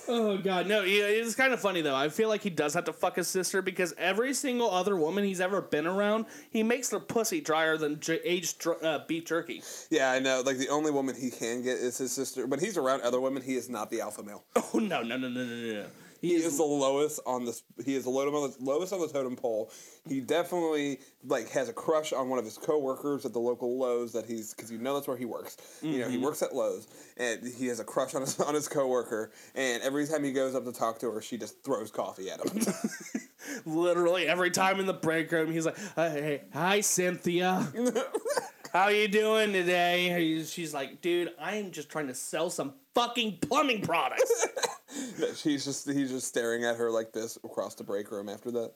oh 0.07 0.37
god, 0.37 0.67
no. 0.67 0.83
Yeah, 0.83 1.05
it's 1.05 1.35
kind 1.35 1.53
of 1.53 1.59
funny 1.59 1.81
though. 1.81 1.95
I 1.95 2.09
feel 2.09 2.29
like 2.29 2.41
he 2.41 2.49
does 2.51 2.73
have 2.73 2.85
to 2.85 2.93
fuck 2.93 3.15
his 3.15 3.27
sister 3.27 3.61
because 3.61 3.93
every 3.97 4.33
single 4.33 4.69
other 4.69 4.95
woman 4.95 5.23
he's 5.23 5.41
ever 5.41 5.61
been 5.61 5.87
around, 5.87 6.25
he 6.51 6.61
makes 6.63 6.89
their 6.89 6.99
pussy 6.99 7.41
drier 7.41 7.77
than 7.77 7.99
j- 7.99 8.21
aged 8.23 8.59
dr- 8.59 8.83
uh, 8.83 8.99
beef 9.07 9.25
jerky. 9.25 9.63
Yeah, 9.89 10.11
I 10.11 10.19
know. 10.19 10.43
Like 10.45 10.57
the 10.57 10.69
only 10.69 10.91
woman 10.91 11.15
he 11.15 11.31
can 11.31 11.63
get 11.63 11.77
is 11.77 11.97
his 11.97 12.11
sister. 12.11 12.45
When 12.45 12.59
he's 12.59 12.77
around 12.77 13.01
other 13.01 13.19
women, 13.19 13.41
he 13.41 13.55
is 13.55 13.69
not 13.69 13.89
the 13.89 14.01
alpha 14.01 14.21
male. 14.23 14.43
Oh 14.55 14.79
no, 14.79 15.01
no, 15.01 15.17
no, 15.17 15.27
no, 15.27 15.43
no, 15.43 15.73
no. 15.73 15.85
He 16.21 16.35
is 16.35 16.55
the 16.57 16.63
lowest 16.63 17.19
on 17.25 17.45
the 17.45 17.59
he 17.83 17.95
is 17.95 18.03
the 18.03 18.11
lowest 18.11 18.35
on 18.35 18.51
the 18.65 18.71
lowest 18.71 18.93
on 18.93 19.01
the 19.01 19.07
totem 19.07 19.35
pole. 19.35 19.71
He 20.07 20.19
definitely 20.21 20.99
like 21.25 21.49
has 21.49 21.67
a 21.67 21.73
crush 21.73 22.13
on 22.13 22.29
one 22.29 22.37
of 22.37 22.45
his 22.45 22.57
coworkers 22.59 23.25
at 23.25 23.33
the 23.33 23.39
local 23.39 23.77
Lowe's 23.79 24.13
that 24.13 24.25
he's 24.27 24.53
because 24.53 24.71
you 24.71 24.77
know 24.77 24.93
that's 24.93 25.07
where 25.07 25.17
he 25.17 25.25
works. 25.25 25.57
You 25.81 25.97
know 25.99 26.09
he 26.09 26.17
Mhm. 26.17 26.21
works 26.21 26.43
at 26.43 26.53
Lowe's 26.53 26.87
and 27.17 27.45
he 27.45 27.65
has 27.67 27.79
a 27.79 27.83
crush 27.83 28.13
on 28.13 28.21
his 28.21 28.39
on 28.39 28.53
his 28.53 28.67
coworker. 28.67 29.31
And 29.55 29.81
every 29.81 30.05
time 30.05 30.23
he 30.23 30.31
goes 30.31 30.53
up 30.53 30.63
to 30.65 30.71
talk 30.71 30.99
to 30.99 31.09
her, 31.11 31.21
she 31.21 31.37
just 31.37 31.63
throws 31.63 31.89
coffee 31.89 32.29
at 32.29 32.39
him. 32.45 32.61
Literally 33.65 34.27
every 34.27 34.51
time 34.51 34.79
in 34.79 34.85
the 34.85 34.93
break 34.93 35.31
room, 35.31 35.51
he's 35.51 35.65
like, 35.65 35.77
"Uh, 35.97 36.09
"Hey, 36.11 36.41
hi 36.53 36.81
Cynthia, 36.81 37.67
how 38.73 38.89
you 38.89 39.07
doing 39.07 39.51
today?" 39.53 40.09
He's- 40.19 40.51
She's 40.51 40.73
like, 40.73 41.01
"Dude, 41.01 41.31
I 41.39 41.55
am 41.55 41.71
just 41.71 41.89
trying 41.89 42.07
to 42.07 42.15
sell 42.15 42.49
some 42.49 42.75
fucking 42.93 43.39
plumbing 43.41 43.81
products." 43.81 44.47
He's 45.43 45.65
just 45.65 45.89
he's 45.89 46.11
just 46.11 46.27
staring 46.27 46.63
at 46.63 46.75
her 46.77 46.91
like 46.91 47.11
this 47.13 47.37
across 47.43 47.75
the 47.75 47.83
break 47.83 48.11
room. 48.11 48.29
After 48.29 48.51
that, 48.51 48.73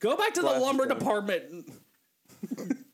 Go 0.00 0.16
back 0.16 0.34
to 0.34 0.40
the 0.40 0.50
lumber 0.50 0.86
department. 0.86 1.68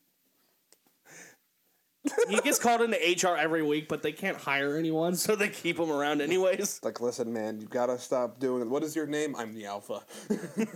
he 2.28 2.40
gets 2.40 2.58
called 2.58 2.80
into 2.80 2.96
HR 2.96 3.36
every 3.36 3.62
week, 3.62 3.88
but 3.88 4.02
they 4.02 4.12
can't 4.12 4.36
hire 4.36 4.76
anyone, 4.76 5.14
so 5.14 5.36
they 5.36 5.48
keep 5.48 5.78
him 5.78 5.90
around 5.90 6.20
anyways. 6.22 6.80
like, 6.82 7.00
listen, 7.00 7.32
man, 7.32 7.60
you 7.60 7.66
gotta 7.66 7.98
stop 7.98 8.38
doing 8.40 8.62
it. 8.62 8.68
What 8.68 8.82
is 8.82 8.96
your 8.96 9.06
name? 9.06 9.36
I'm 9.36 9.54
the 9.54 9.66
alpha. 9.66 10.00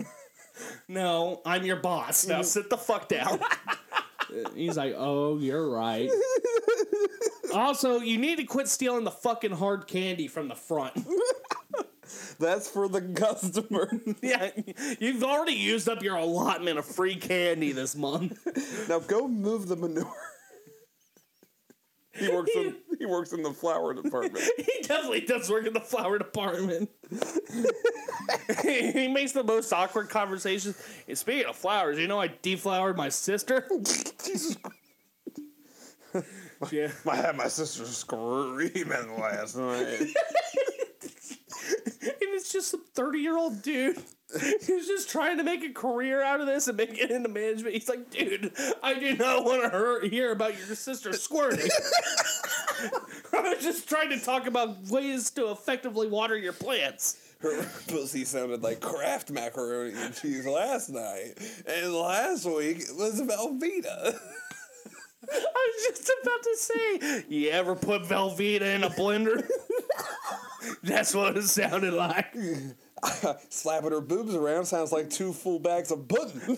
No, 0.87 1.41
I'm 1.45 1.65
your 1.65 1.75
boss. 1.77 2.25
Now 2.27 2.41
sit 2.41 2.69
the 2.69 2.77
fuck 2.77 3.09
down. 3.09 3.39
He's 4.55 4.77
like, 4.77 4.93
oh, 4.97 5.37
you're 5.37 5.69
right. 5.69 6.09
also, 7.59 7.99
you 7.99 8.17
need 8.17 8.37
to 8.37 8.43
quit 8.43 8.67
stealing 8.67 9.03
the 9.03 9.11
fucking 9.11 9.51
hard 9.51 9.87
candy 9.87 10.27
from 10.27 10.47
the 10.47 10.55
front. 10.55 10.93
That's 12.39 12.69
for 12.69 12.87
the 12.87 13.01
customer. 13.01 13.89
yeah, 14.21 14.51
you've 14.99 15.23
already 15.23 15.53
used 15.53 15.89
up 15.89 16.03
your 16.03 16.17
allotment 16.17 16.77
of 16.77 16.85
free 16.85 17.15
candy 17.15 17.71
this 17.71 17.95
month. 17.95 18.37
now 18.89 18.99
go 18.99 19.27
move 19.27 19.67
the 19.67 19.75
manure. 19.75 20.11
He 22.13 22.29
works 22.29 22.51
in 22.55 22.75
he 22.99 23.05
works 23.05 23.33
in 23.33 23.41
the 23.41 23.51
flower 23.51 23.93
department. 23.93 24.45
he 24.57 24.81
definitely 24.83 25.21
does 25.21 25.49
work 25.49 25.65
in 25.65 25.73
the 25.73 25.81
flower 25.81 26.17
department. 26.17 26.89
he 28.63 29.07
makes 29.07 29.33
the 29.33 29.43
most 29.43 29.73
awkward 29.73 30.09
conversations. 30.09 30.81
And 31.07 31.17
speaking 31.17 31.47
of 31.47 31.55
flowers, 31.55 31.97
you 31.97 32.07
know 32.07 32.21
I 32.21 32.31
deflowered 32.41 32.95
my 32.95 33.09
sister. 33.09 33.67
Yeah, 36.71 36.91
I 37.09 37.15
had 37.15 37.35
my 37.37 37.47
sister 37.47 37.85
screaming 37.85 39.19
last 39.19 39.57
night. 39.57 39.99
and 40.01 40.11
it's 42.33 42.51
just 42.51 42.69
some 42.71 42.83
thirty-year-old 42.93 43.61
dude. 43.61 44.01
He's 44.33 44.87
just 44.87 45.09
trying 45.09 45.37
to 45.37 45.43
make 45.43 45.63
a 45.63 45.71
career 45.71 46.21
out 46.21 46.41
of 46.41 46.47
this 46.47 46.67
and 46.67 46.75
make 46.75 46.97
it 46.97 47.09
into 47.09 47.29
management. 47.29 47.73
He's 47.73 47.87
like, 47.87 48.09
dude, 48.09 48.51
I 48.83 48.95
do 48.99 49.15
not 49.15 49.45
want 49.45 49.63
to 49.63 49.69
hear, 49.69 50.01
hear 50.09 50.31
about 50.31 50.57
your 50.57 50.75
sister 50.75 51.13
squirting. 51.13 51.69
I 53.31 53.41
was 53.41 53.63
just 53.63 53.87
trying 53.87 54.09
to 54.09 54.19
talk 54.19 54.45
about 54.47 54.87
ways 54.87 55.29
to 55.31 55.51
effectively 55.51 56.07
water 56.07 56.35
your 56.37 56.51
plants. 56.53 57.17
Her 57.39 57.63
pussy 57.87 58.25
sounded 58.25 58.61
like 58.63 58.81
Kraft 58.81 59.29
macaroni 59.29 59.93
and 59.95 60.13
cheese 60.15 60.45
last 60.45 60.89
night, 60.89 61.33
and 61.67 61.93
last 61.93 62.45
week 62.45 62.79
it 62.79 62.95
was 62.95 63.21
Velveeta. 63.21 64.19
I 65.31 65.71
was 65.73 65.97
just 65.97 66.11
about 66.21 66.43
to 66.43 66.57
say, 66.57 67.25
you 67.29 67.49
ever 67.49 67.75
put 67.75 68.03
Velveeta 68.03 68.75
in 68.75 68.83
a 68.83 68.89
blender? 68.89 69.47
That's 70.83 71.13
what 71.13 71.37
it 71.37 71.43
sounded 71.43 71.93
like. 71.93 72.35
Slapping 73.49 73.91
her 73.91 74.01
boobs 74.01 74.33
around 74.33 74.65
sounds 74.65 74.91
like 74.91 75.09
two 75.09 75.31
full 75.31 75.59
bags 75.59 75.91
of 75.91 76.07
pudding. 76.07 76.57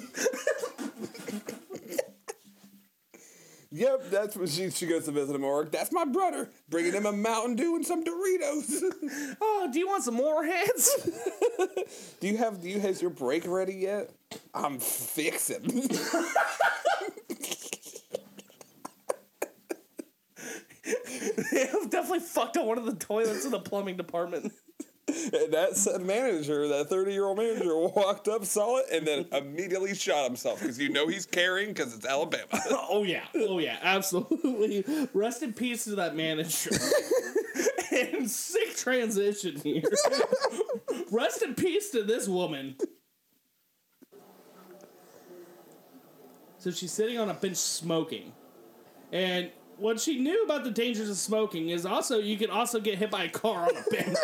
Yep, 3.77 4.09
that's 4.09 4.35
when 4.37 4.47
she, 4.47 4.69
she 4.69 4.85
goes 4.85 5.05
to 5.05 5.11
visit 5.11 5.35
him 5.35 5.41
work. 5.41 5.71
That's 5.71 5.91
my 5.91 6.05
brother, 6.05 6.49
bringing 6.69 6.93
him 6.93 7.05
a 7.05 7.11
Mountain 7.11 7.57
Dew 7.57 7.75
and 7.75 7.85
some 7.85 8.03
Doritos. 8.03 8.81
oh, 9.41 9.69
do 9.71 9.77
you 9.77 9.87
want 9.87 10.03
some 10.03 10.15
more 10.15 10.43
heads? 10.45 11.09
do 12.19 12.27
you 12.27 12.37
have 12.37 12.61
do 12.61 12.69
you 12.69 12.79
has 12.79 13.01
your 13.01 13.11
break 13.11 13.45
ready 13.45 13.75
yet? 13.75 14.09
I'm 14.53 14.79
fixing. 14.79 15.89
I've 21.27 21.89
definitely 21.89 22.19
fucked 22.19 22.57
up 22.57 22.65
one 22.65 22.77
of 22.77 22.85
the 22.85 22.95
toilets 22.95 23.45
in 23.45 23.51
the 23.51 23.59
plumbing 23.59 23.97
department. 23.97 24.53
And 25.07 25.53
that 25.53 26.01
manager, 26.01 26.67
that 26.67 26.89
30 26.89 27.13
year 27.13 27.25
old 27.25 27.37
manager, 27.37 27.77
walked 27.77 28.27
up, 28.27 28.43
saw 28.43 28.79
it, 28.79 28.87
and 28.91 29.07
then 29.07 29.25
immediately 29.31 29.95
shot 29.95 30.25
himself 30.25 30.59
because 30.59 30.77
you 30.77 30.89
know 30.89 31.07
he's 31.07 31.25
carrying 31.25 31.69
because 31.69 31.95
it's 31.95 32.05
Alabama. 32.05 32.43
oh 32.69 33.03
yeah, 33.03 33.23
oh 33.35 33.59
yeah, 33.59 33.77
absolutely. 33.81 34.83
Rest 35.13 35.43
in 35.43 35.53
peace 35.53 35.85
to 35.85 35.95
that 35.95 36.15
manager. 36.15 36.71
and 37.91 38.29
sick 38.29 38.75
transition 38.75 39.55
here. 39.61 39.83
Rest 41.09 41.41
in 41.41 41.55
peace 41.55 41.89
to 41.91 42.03
this 42.03 42.27
woman. 42.27 42.75
So 46.59 46.71
she's 46.71 46.91
sitting 46.91 47.17
on 47.17 47.29
a 47.29 47.33
bench 47.33 47.55
smoking. 47.55 48.33
And 49.11 49.51
what 49.77 49.99
she 49.99 50.19
knew 50.19 50.43
about 50.43 50.63
the 50.63 50.71
dangers 50.71 51.09
of 51.09 51.17
smoking 51.17 51.69
is 51.69 51.85
also 51.85 52.19
you 52.19 52.37
can 52.37 52.49
also 52.49 52.79
get 52.79 52.97
hit 52.97 53.11
by 53.11 53.23
a 53.23 53.29
car 53.29 53.63
on 53.63 53.69
a 53.69 53.83
bench. 53.91 54.17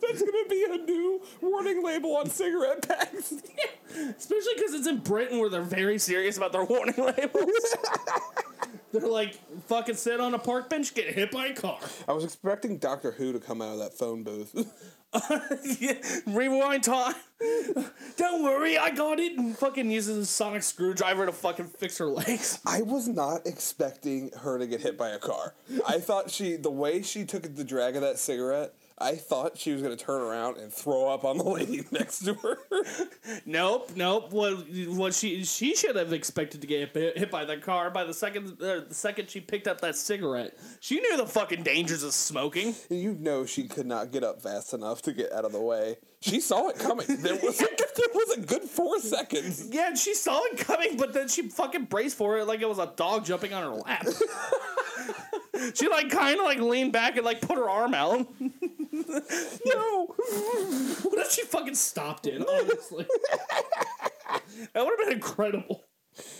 That's 0.00 0.22
gonna 0.22 0.48
be 0.48 0.66
a 0.70 0.76
new 0.78 1.20
warning 1.40 1.84
label 1.84 2.16
on 2.16 2.28
cigarette 2.28 2.86
packs. 2.86 3.32
Especially 3.90 4.52
because 4.56 4.74
it's 4.74 4.86
in 4.86 4.98
Britain 4.98 5.38
where 5.38 5.48
they're 5.48 5.62
very 5.62 5.98
serious 5.98 6.36
about 6.36 6.52
their 6.52 6.64
warning 6.64 6.94
labels. 6.98 7.76
they're 8.92 9.08
like, 9.08 9.34
fucking 9.66 9.96
sit 9.96 10.20
on 10.20 10.32
a 10.34 10.38
park 10.38 10.70
bench, 10.70 10.94
get 10.94 11.12
hit 11.12 11.30
by 11.30 11.48
a 11.48 11.54
car. 11.54 11.78
I 12.08 12.12
was 12.12 12.24
expecting 12.24 12.78
Doctor 12.78 13.10
Who 13.12 13.32
to 13.32 13.40
come 13.40 13.60
out 13.60 13.72
of 13.72 13.78
that 13.80 13.94
phone 13.94 14.22
booth. 14.22 14.54
rewind 16.26 16.84
time. 16.84 17.14
Don't 18.16 18.42
worry, 18.42 18.78
I 18.78 18.90
got 18.90 19.18
it. 19.18 19.36
And 19.36 19.56
fucking 19.56 19.90
uses 19.90 20.16
a 20.16 20.26
sonic 20.26 20.62
screwdriver 20.62 21.26
to 21.26 21.32
fucking 21.32 21.66
fix 21.66 21.98
her 21.98 22.06
legs. 22.06 22.60
I 22.66 22.82
was 22.82 23.08
not 23.08 23.46
expecting 23.46 24.30
her 24.40 24.58
to 24.58 24.66
get 24.66 24.80
hit 24.80 24.96
by 24.96 25.10
a 25.10 25.18
car. 25.18 25.54
I 25.86 25.98
thought 25.98 26.30
she, 26.30 26.56
the 26.56 26.70
way 26.70 27.02
she 27.02 27.24
took 27.24 27.42
the 27.42 27.64
drag 27.64 27.96
of 27.96 28.02
that 28.02 28.18
cigarette, 28.18 28.74
I 29.00 29.16
thought 29.16 29.56
she 29.56 29.72
was 29.72 29.80
gonna 29.80 29.96
turn 29.96 30.20
around 30.20 30.58
and 30.58 30.72
throw 30.72 31.08
up 31.08 31.24
on 31.24 31.38
the 31.38 31.44
lady 31.48 31.84
next 31.90 32.20
to 32.24 32.34
her. 32.34 32.58
Nope, 33.46 33.92
nope. 33.96 34.32
What 34.32 34.66
what 34.88 35.14
she 35.14 35.44
she 35.44 35.74
should 35.74 35.96
have 35.96 36.12
expected 36.12 36.60
to 36.60 36.66
get 36.66 36.94
hit, 36.94 37.16
hit 37.18 37.30
by 37.30 37.44
the 37.44 37.56
car 37.56 37.90
by 37.90 38.04
the 38.04 38.12
second 38.14 38.60
uh, 38.60 38.80
the 38.88 38.94
second 38.94 39.30
she 39.30 39.40
picked 39.40 39.66
up 39.66 39.80
that 39.80 39.96
cigarette. 39.96 40.58
She 40.80 41.00
knew 41.00 41.16
the 41.16 41.26
fucking 41.26 41.62
dangers 41.62 42.02
of 42.02 42.12
smoking. 42.12 42.74
You 42.90 43.14
know 43.14 43.46
she 43.46 43.66
could 43.68 43.86
not 43.86 44.12
get 44.12 44.22
up 44.22 44.42
fast 44.42 44.74
enough 44.74 45.00
to 45.02 45.12
get 45.12 45.32
out 45.32 45.44
of 45.44 45.52
the 45.52 45.60
way. 45.60 45.96
She 46.20 46.40
saw 46.40 46.68
it 46.68 46.78
coming. 46.78 47.06
There 47.08 47.36
was 47.36 47.58
a, 47.62 47.64
there 47.64 48.06
was 48.14 48.36
a 48.36 48.40
good 48.40 48.64
four 48.64 49.00
seconds. 49.00 49.68
Yeah, 49.70 49.94
she 49.94 50.12
saw 50.12 50.38
it 50.44 50.58
coming, 50.58 50.98
but 50.98 51.14
then 51.14 51.28
she 51.28 51.48
fucking 51.48 51.84
braced 51.84 52.18
for 52.18 52.38
it 52.38 52.46
like 52.46 52.60
it 52.60 52.68
was 52.68 52.78
a 52.78 52.92
dog 52.94 53.24
jumping 53.24 53.54
on 53.54 53.62
her 53.62 53.80
lap. 53.80 54.06
she 55.74 55.88
like 55.88 56.10
kind 56.10 56.38
of 56.38 56.44
like 56.44 56.58
leaned 56.58 56.92
back 56.92 57.16
and 57.16 57.24
like 57.24 57.40
put 57.40 57.56
her 57.56 57.70
arm 57.70 57.94
out. 57.94 58.26
no, 59.66 60.06
what 60.06 61.18
if 61.18 61.30
she 61.32 61.42
fucking 61.42 61.74
stopped 61.74 62.26
it? 62.26 62.42
Honestly, 62.46 63.06
that 64.72 64.84
would 64.84 64.98
have 64.98 65.08
been 65.08 65.12
incredible. 65.12 65.84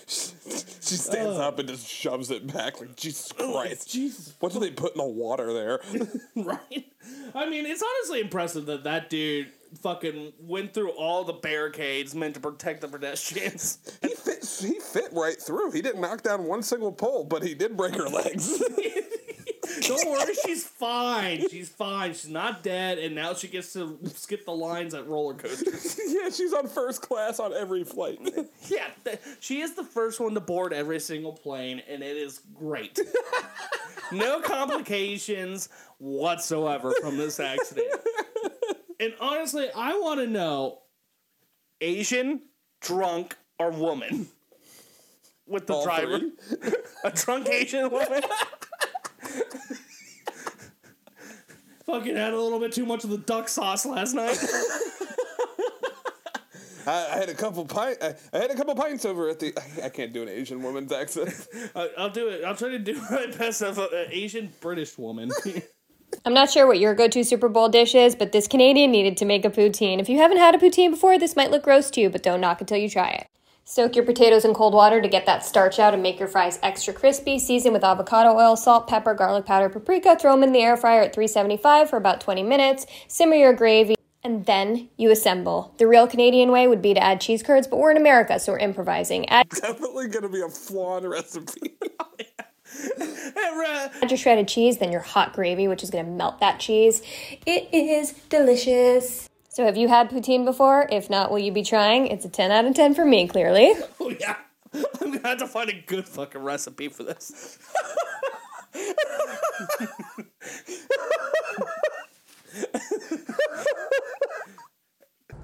She 0.07 0.97
stands 0.97 1.39
uh. 1.39 1.49
up 1.49 1.59
and 1.59 1.69
just 1.69 1.87
shoves 1.87 2.31
it 2.31 2.53
back 2.53 2.81
like 2.81 2.97
Jesus 2.97 3.33
oh, 3.39 3.53
Christ. 3.53 3.91
Jesus. 3.91 4.35
What 4.41 4.53
do 4.53 4.59
they 4.59 4.71
put 4.71 4.93
in 4.93 4.99
the 4.99 5.05
water 5.05 5.53
there? 5.53 5.81
right? 6.37 6.93
I 7.35 7.49
mean, 7.49 7.67
it's 7.67 7.83
honestly 7.83 8.21
impressive 8.21 8.67
that 8.67 8.85
that 8.85 9.09
dude 9.09 9.53
fucking 9.83 10.33
went 10.41 10.75
through 10.75 10.91
all 10.91 11.23
the 11.23 11.33
barricades 11.33 12.15
meant 12.15 12.35
to 12.35 12.41
protect 12.41 12.81
the 12.81 12.89
pedestrians. 12.89 13.79
he 14.03 14.15
fit 14.15 14.45
he 14.61 14.81
fit 14.81 15.13
right 15.13 15.41
through. 15.41 15.71
He 15.71 15.81
didn't 15.81 16.01
knock 16.01 16.23
down 16.23 16.45
one 16.45 16.63
single 16.63 16.93
pole, 16.93 17.25
but 17.25 17.43
he 17.45 17.55
did 17.55 17.77
break 17.77 17.95
her 17.95 18.09
legs. 18.09 18.61
Don't 19.91 20.11
worry, 20.11 20.35
she's 20.45 20.65
fine. 20.65 21.49
She's 21.49 21.69
fine. 21.69 22.13
She's 22.13 22.29
not 22.29 22.63
dead, 22.63 22.99
and 22.99 23.15
now 23.15 23.35
she 23.35 23.49
gets 23.49 23.73
to 23.73 23.99
skip 24.15 24.45
the 24.45 24.53
lines 24.53 24.95
at 24.95 25.07
roller 25.07 25.35
coasters. 25.35 25.99
yeah, 26.09 26.31
she's 26.31 26.53
on 26.53 26.69
first 26.69 27.03
class 27.03 27.41
on 27.41 27.53
every 27.53 27.85
flight. 27.85 28.19
yeah, 28.69 28.87
th- 29.05 29.19
she 29.41 29.61
is 29.61 29.75
the 29.75 29.85
first 29.85 30.21
one 30.21 30.35
to 30.35 30.41
board 30.41 30.73
every 30.73 31.01
single 31.01 31.33
plane, 31.33 31.83
and 31.89 32.03
it 32.03 32.17
is 32.17 32.41
great. 32.55 33.01
no 34.13 34.41
complications 34.41 35.69
whatsoever 35.99 36.93
from 37.01 37.17
this 37.17 37.41
accident. 37.41 37.89
And 39.01 39.15
honestly, 39.21 39.69
I 39.75 39.95
want 39.95 40.21
to 40.21 40.27
know 40.27 40.83
Asian, 41.81 42.43
drunk, 42.81 43.37
or 43.59 43.71
woman 43.71 44.29
with 45.47 45.67
the 45.67 45.75
All 45.75 45.85
driver. 45.85 46.21
A 47.05 47.11
drunk 47.11 47.49
Asian 47.49 47.91
woman. 47.91 48.23
Fucking 51.91 52.15
had 52.15 52.33
a 52.33 52.41
little 52.41 52.61
bit 52.61 52.73
too 52.73 52.87
much 52.87 53.03
of 53.03 53.11
the 53.11 53.19
duck 53.19 53.49
sauce 53.49 53.85
last 53.85 54.15
night. 54.15 54.39
I, 56.87 57.09
I 57.13 57.17
had 57.19 57.29
a 57.29 57.35
couple 57.35 57.65
pint. 57.65 57.99
I, 58.01 58.15
I 58.33 58.39
had 58.39 58.51
a 58.53 58.55
couple 58.55 58.77
pints 58.77 59.05
over 59.05 59.29
at 59.29 59.41
the. 59.41 59.53
I, 59.59 59.87
I 59.87 59.89
can't 59.89 60.13
do 60.13 60.23
an 60.23 60.29
Asian 60.29 60.63
woman's 60.63 60.93
accent. 60.93 61.49
I, 61.75 61.91
I'll 61.99 62.11
do 62.11 62.29
it. 62.29 62.45
I'll 62.45 62.55
try 62.55 62.69
to 62.69 62.79
do 62.79 62.95
my 63.11 63.27
best 63.27 63.61
of 63.63 63.79
an 63.79 64.07
Asian 64.11 64.53
British 64.61 64.97
woman. 64.99 65.31
I'm 66.25 66.35
not 66.35 66.51
sure 66.51 66.67
what 66.67 66.79
your 66.79 66.95
go 66.95 67.09
to 67.09 67.25
Super 67.25 67.49
Bowl 67.49 67.69
dish 67.69 67.95
is, 67.95 68.15
but 68.15 68.33
this 68.33 68.47
Canadian 68.47 68.93
needed 68.93 69.17
to 69.19 69.25
make 69.25 69.45
a 69.45 69.51
poutine. 69.51 70.01
If 70.01 70.09
you 70.09 70.19
haven't 70.19 70.39
had 70.39 70.55
a 70.55 70.59
poutine 70.59 70.91
before, 70.91 71.19
this 71.19 71.35
might 71.35 71.51
look 71.51 71.65
gross 71.65 71.91
to 71.93 72.01
you, 72.01 72.09
but 72.11 72.23
don't 72.23 72.41
knock 72.41 72.61
until 72.61 72.79
you 72.79 72.89
try 72.89 73.09
it. 73.11 73.30
Soak 73.71 73.95
your 73.95 74.05
potatoes 74.05 74.45
in 74.45 74.53
cold 74.53 74.75
water 74.75 75.01
to 75.01 75.07
get 75.07 75.27
that 75.27 75.45
starch 75.45 75.79
out 75.79 75.95
and 75.95 76.03
make 76.03 76.19
your 76.19 76.27
fries 76.27 76.59
extra 76.61 76.93
crispy. 76.93 77.39
Season 77.39 77.73
with 77.73 77.85
avocado 77.85 78.37
oil, 78.37 78.57
salt, 78.57 78.89
pepper, 78.89 79.15
garlic 79.15 79.47
powder, 79.47 79.69
paprika. 79.69 80.17
Throw 80.17 80.33
them 80.33 80.43
in 80.43 80.51
the 80.51 80.59
air 80.59 80.77
fryer 80.77 81.03
at 81.03 81.15
375 81.15 81.89
for 81.89 81.97
about 81.97 82.21
20 82.21 82.43
minutes. 82.43 82.85
Simmer 83.07 83.37
your 83.37 83.53
gravy. 83.53 83.95
And 84.25 84.45
then 84.45 84.89
you 84.97 85.13
assemble. 85.13 85.73
The 85.79 85.87
real 85.87 86.09
Canadian 86.09 86.51
way 86.51 86.67
would 86.67 86.83
be 86.83 86.95
to 86.95 87.01
add 87.01 87.21
cheese 87.21 87.45
curds, 87.45 87.69
but 87.69 87.77
we're 87.79 87.93
in 87.93 87.97
America, 87.97 88.41
so 88.41 88.51
we're 88.51 88.59
improvising. 88.59 89.29
Add 89.29 89.49
Definitely 89.63 90.09
gonna 90.09 90.29
be 90.29 90.41
a 90.41 90.49
flawed 90.49 91.05
recipe. 91.05 91.75
Add 92.99 94.11
your 94.11 94.19
shredded 94.19 94.49
cheese, 94.49 94.79
then 94.79 94.91
your 94.91 95.01
hot 95.01 95.33
gravy, 95.33 95.69
which 95.69 95.85
is 95.85 95.91
going 95.91 96.05
to 96.05 96.11
melt 96.11 96.41
that 96.41 96.59
cheese. 96.59 97.03
It 97.47 97.69
is 97.73 98.13
delicious. 98.29 99.30
So, 99.53 99.65
have 99.65 99.77
you 99.77 99.89
had 99.89 100.11
poutine 100.11 100.45
before? 100.45 100.87
If 100.93 101.11
not, 101.11 101.33
will 101.33 101.41
you 101.41 101.51
be 101.51 101.65
trying? 101.65 102.07
It's 102.07 102.25
a 102.25 102.29
10 102.29 102.53
out 102.53 102.67
of 102.67 102.75
10 102.75 102.95
for 102.95 103.05
me, 103.05 103.27
clearly. 103.27 103.75
oh 104.01 104.11
yeah, 104.11 104.37
I'm 104.73 105.11
gonna 105.13 105.27
have 105.27 105.39
to 105.39 105.49
find 105.49 105.69
a 105.69 105.73
good 105.73 106.07
fucking 106.07 106.41
recipe 106.41 106.89
for 106.89 107.03
this. 107.03 107.59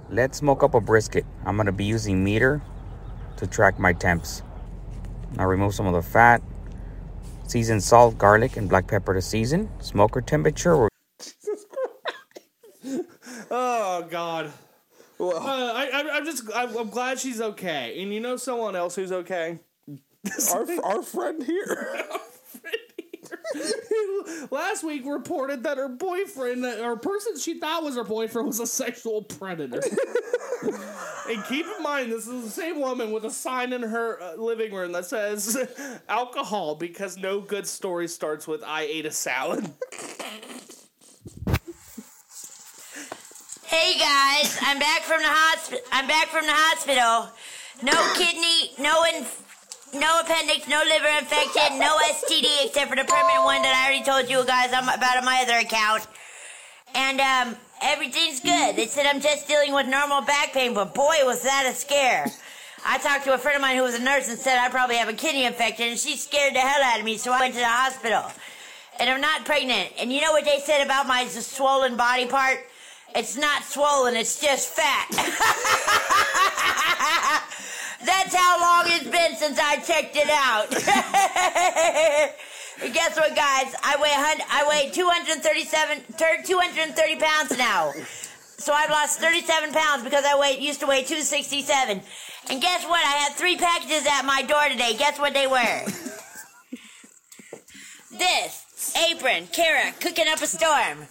Let's 0.08 0.38
smoke 0.38 0.62
up 0.62 0.74
a 0.74 0.80
brisket. 0.80 1.26
I'm 1.44 1.56
gonna 1.56 1.72
be 1.72 1.84
using 1.84 2.22
Meater 2.22 2.62
to 3.38 3.46
track 3.48 3.80
my 3.80 3.92
temps. 3.92 4.44
Now 5.34 5.46
remove 5.46 5.74
some 5.74 5.88
of 5.88 5.94
the 5.94 6.02
fat. 6.08 6.40
Season 7.48 7.80
salt, 7.80 8.16
garlic, 8.18 8.56
and 8.56 8.68
black 8.68 8.86
pepper 8.86 9.14
to 9.14 9.20
season. 9.20 9.68
Smoker 9.80 10.20
temperature. 10.20 10.88
Oh 13.50 14.06
God. 14.10 14.52
uh, 15.20 15.28
I, 15.28 15.90
I, 15.92 16.16
I'm 16.16 16.24
just. 16.24 16.44
I'm, 16.54 16.76
I'm 16.76 16.90
glad 16.90 17.18
she's 17.18 17.40
okay. 17.40 18.00
And 18.02 18.12
you 18.12 18.20
know 18.20 18.36
someone 18.36 18.76
else 18.76 18.94
who's 18.96 19.12
okay. 19.12 19.60
our 20.52 20.84
our 20.84 21.02
friend 21.02 21.42
here. 21.42 22.04
Last 24.50 24.84
week 24.84 25.04
reported 25.06 25.62
that 25.64 25.78
her 25.78 25.88
boyfriend, 25.88 26.64
or 26.64 26.96
person 26.96 27.38
she 27.38 27.58
thought 27.58 27.82
was 27.82 27.96
her 27.96 28.04
boyfriend, 28.04 28.46
was 28.46 28.60
a 28.60 28.66
sexual 28.66 29.22
predator. 29.22 29.80
and 31.28 31.44
keep 31.44 31.66
in 31.66 31.82
mind, 31.82 32.12
this 32.12 32.26
is 32.26 32.44
the 32.44 32.50
same 32.50 32.80
woman 32.80 33.12
with 33.12 33.24
a 33.24 33.30
sign 33.30 33.72
in 33.72 33.82
her 33.82 34.20
uh, 34.20 34.34
living 34.36 34.72
room 34.72 34.92
that 34.92 35.06
says 35.06 35.56
alcohol 36.08 36.74
because 36.74 37.16
no 37.16 37.40
good 37.40 37.66
story 37.66 38.08
starts 38.08 38.46
with 38.46 38.62
I 38.64 38.82
ate 38.82 39.06
a 39.06 39.12
salad. 39.12 39.72
Guys, 43.98 44.58
I'm 44.60 44.78
back 44.78 45.02
from 45.04 45.22
the 45.22 45.28
hospital. 45.28 45.80
I'm 45.90 46.06
back 46.06 46.28
from 46.28 46.44
the 46.44 46.52
hospital. 46.52 47.32
No 47.80 47.96
kidney, 48.12 48.76
no 48.76 48.92
no 49.96 50.20
appendix, 50.20 50.68
no 50.68 50.84
liver 50.84 51.08
infection, 51.16 51.78
no 51.80 51.96
STD 52.12 52.66
except 52.66 52.90
for 52.90 52.96
the 52.96 53.08
permanent 53.08 53.44
one 53.48 53.62
that 53.62 53.72
I 53.72 53.88
already 53.88 54.04
told 54.04 54.28
you 54.28 54.44
guys 54.44 54.68
about 54.68 55.16
on 55.16 55.24
my 55.24 55.40
other 55.40 55.56
account. 55.64 56.06
And 56.94 57.20
um, 57.24 57.56
everything's 57.80 58.40
good. 58.40 58.76
They 58.76 58.86
said 58.86 59.06
I'm 59.06 59.22
just 59.22 59.48
dealing 59.48 59.72
with 59.72 59.88
normal 59.88 60.20
back 60.20 60.52
pain, 60.52 60.74
but 60.74 60.92
boy, 60.92 61.16
was 61.24 61.40
that 61.44 61.64
a 61.64 61.72
scare. 61.72 62.26
I 62.84 62.98
talked 62.98 63.24
to 63.24 63.32
a 63.32 63.38
friend 63.38 63.56
of 63.56 63.62
mine 63.62 63.76
who 63.76 63.82
was 63.84 63.94
a 63.94 64.02
nurse 64.02 64.28
and 64.28 64.38
said 64.38 64.58
I 64.58 64.68
probably 64.68 64.96
have 64.96 65.08
a 65.08 65.16
kidney 65.16 65.46
infection, 65.46 65.88
and 65.88 65.98
she 65.98 66.18
scared 66.18 66.54
the 66.54 66.60
hell 66.60 66.82
out 66.84 66.98
of 66.98 67.04
me, 67.06 67.16
so 67.16 67.32
I 67.32 67.40
went 67.40 67.54
to 67.54 67.60
the 67.60 67.66
hospital. 67.66 68.28
And 69.00 69.08
I'm 69.08 69.22
not 69.22 69.46
pregnant. 69.46 69.92
And 69.98 70.12
you 70.12 70.20
know 70.20 70.32
what 70.32 70.44
they 70.44 70.58
said 70.58 70.84
about 70.84 71.06
my 71.06 71.24
swollen 71.28 71.96
body 71.96 72.26
part? 72.26 72.60
It's 73.16 73.34
not 73.34 73.64
swollen, 73.64 74.14
it's 74.14 74.38
just 74.38 74.68
fat. 74.68 75.08
That's 78.04 78.34
how 78.34 78.60
long 78.60 78.84
it's 78.92 79.08
been 79.08 79.34
since 79.36 79.58
I 79.58 79.76
checked 79.76 80.16
it 80.16 80.28
out. 80.28 80.68
Guess 82.92 83.16
what, 83.16 83.34
guys? 83.34 83.74
I 83.82 83.96
weigh 84.02 84.12
I 84.12 84.66
weigh 84.68 84.90
237, 84.90 86.02
230 86.18 87.16
pounds 87.16 87.56
now. 87.56 87.94
So 88.58 88.74
I've 88.74 88.90
lost 88.90 89.18
37 89.18 89.72
pounds 89.72 90.04
because 90.04 90.26
I 90.26 90.38
weigh, 90.38 90.58
used 90.60 90.80
to 90.80 90.86
weigh 90.86 91.02
267. 91.02 92.02
And 92.50 92.60
guess 92.60 92.84
what? 92.84 93.02
I 93.02 93.12
had 93.12 93.32
three 93.32 93.56
packages 93.56 94.06
at 94.06 94.26
my 94.26 94.42
door 94.42 94.68
today. 94.70 94.94
Guess 94.94 95.18
what 95.18 95.32
they 95.32 95.46
were? 95.46 95.86
this 98.18 98.94
apron, 99.10 99.46
Kara, 99.52 99.92
cooking 100.00 100.28
up 100.28 100.42
a 100.42 100.46
storm. 100.46 101.06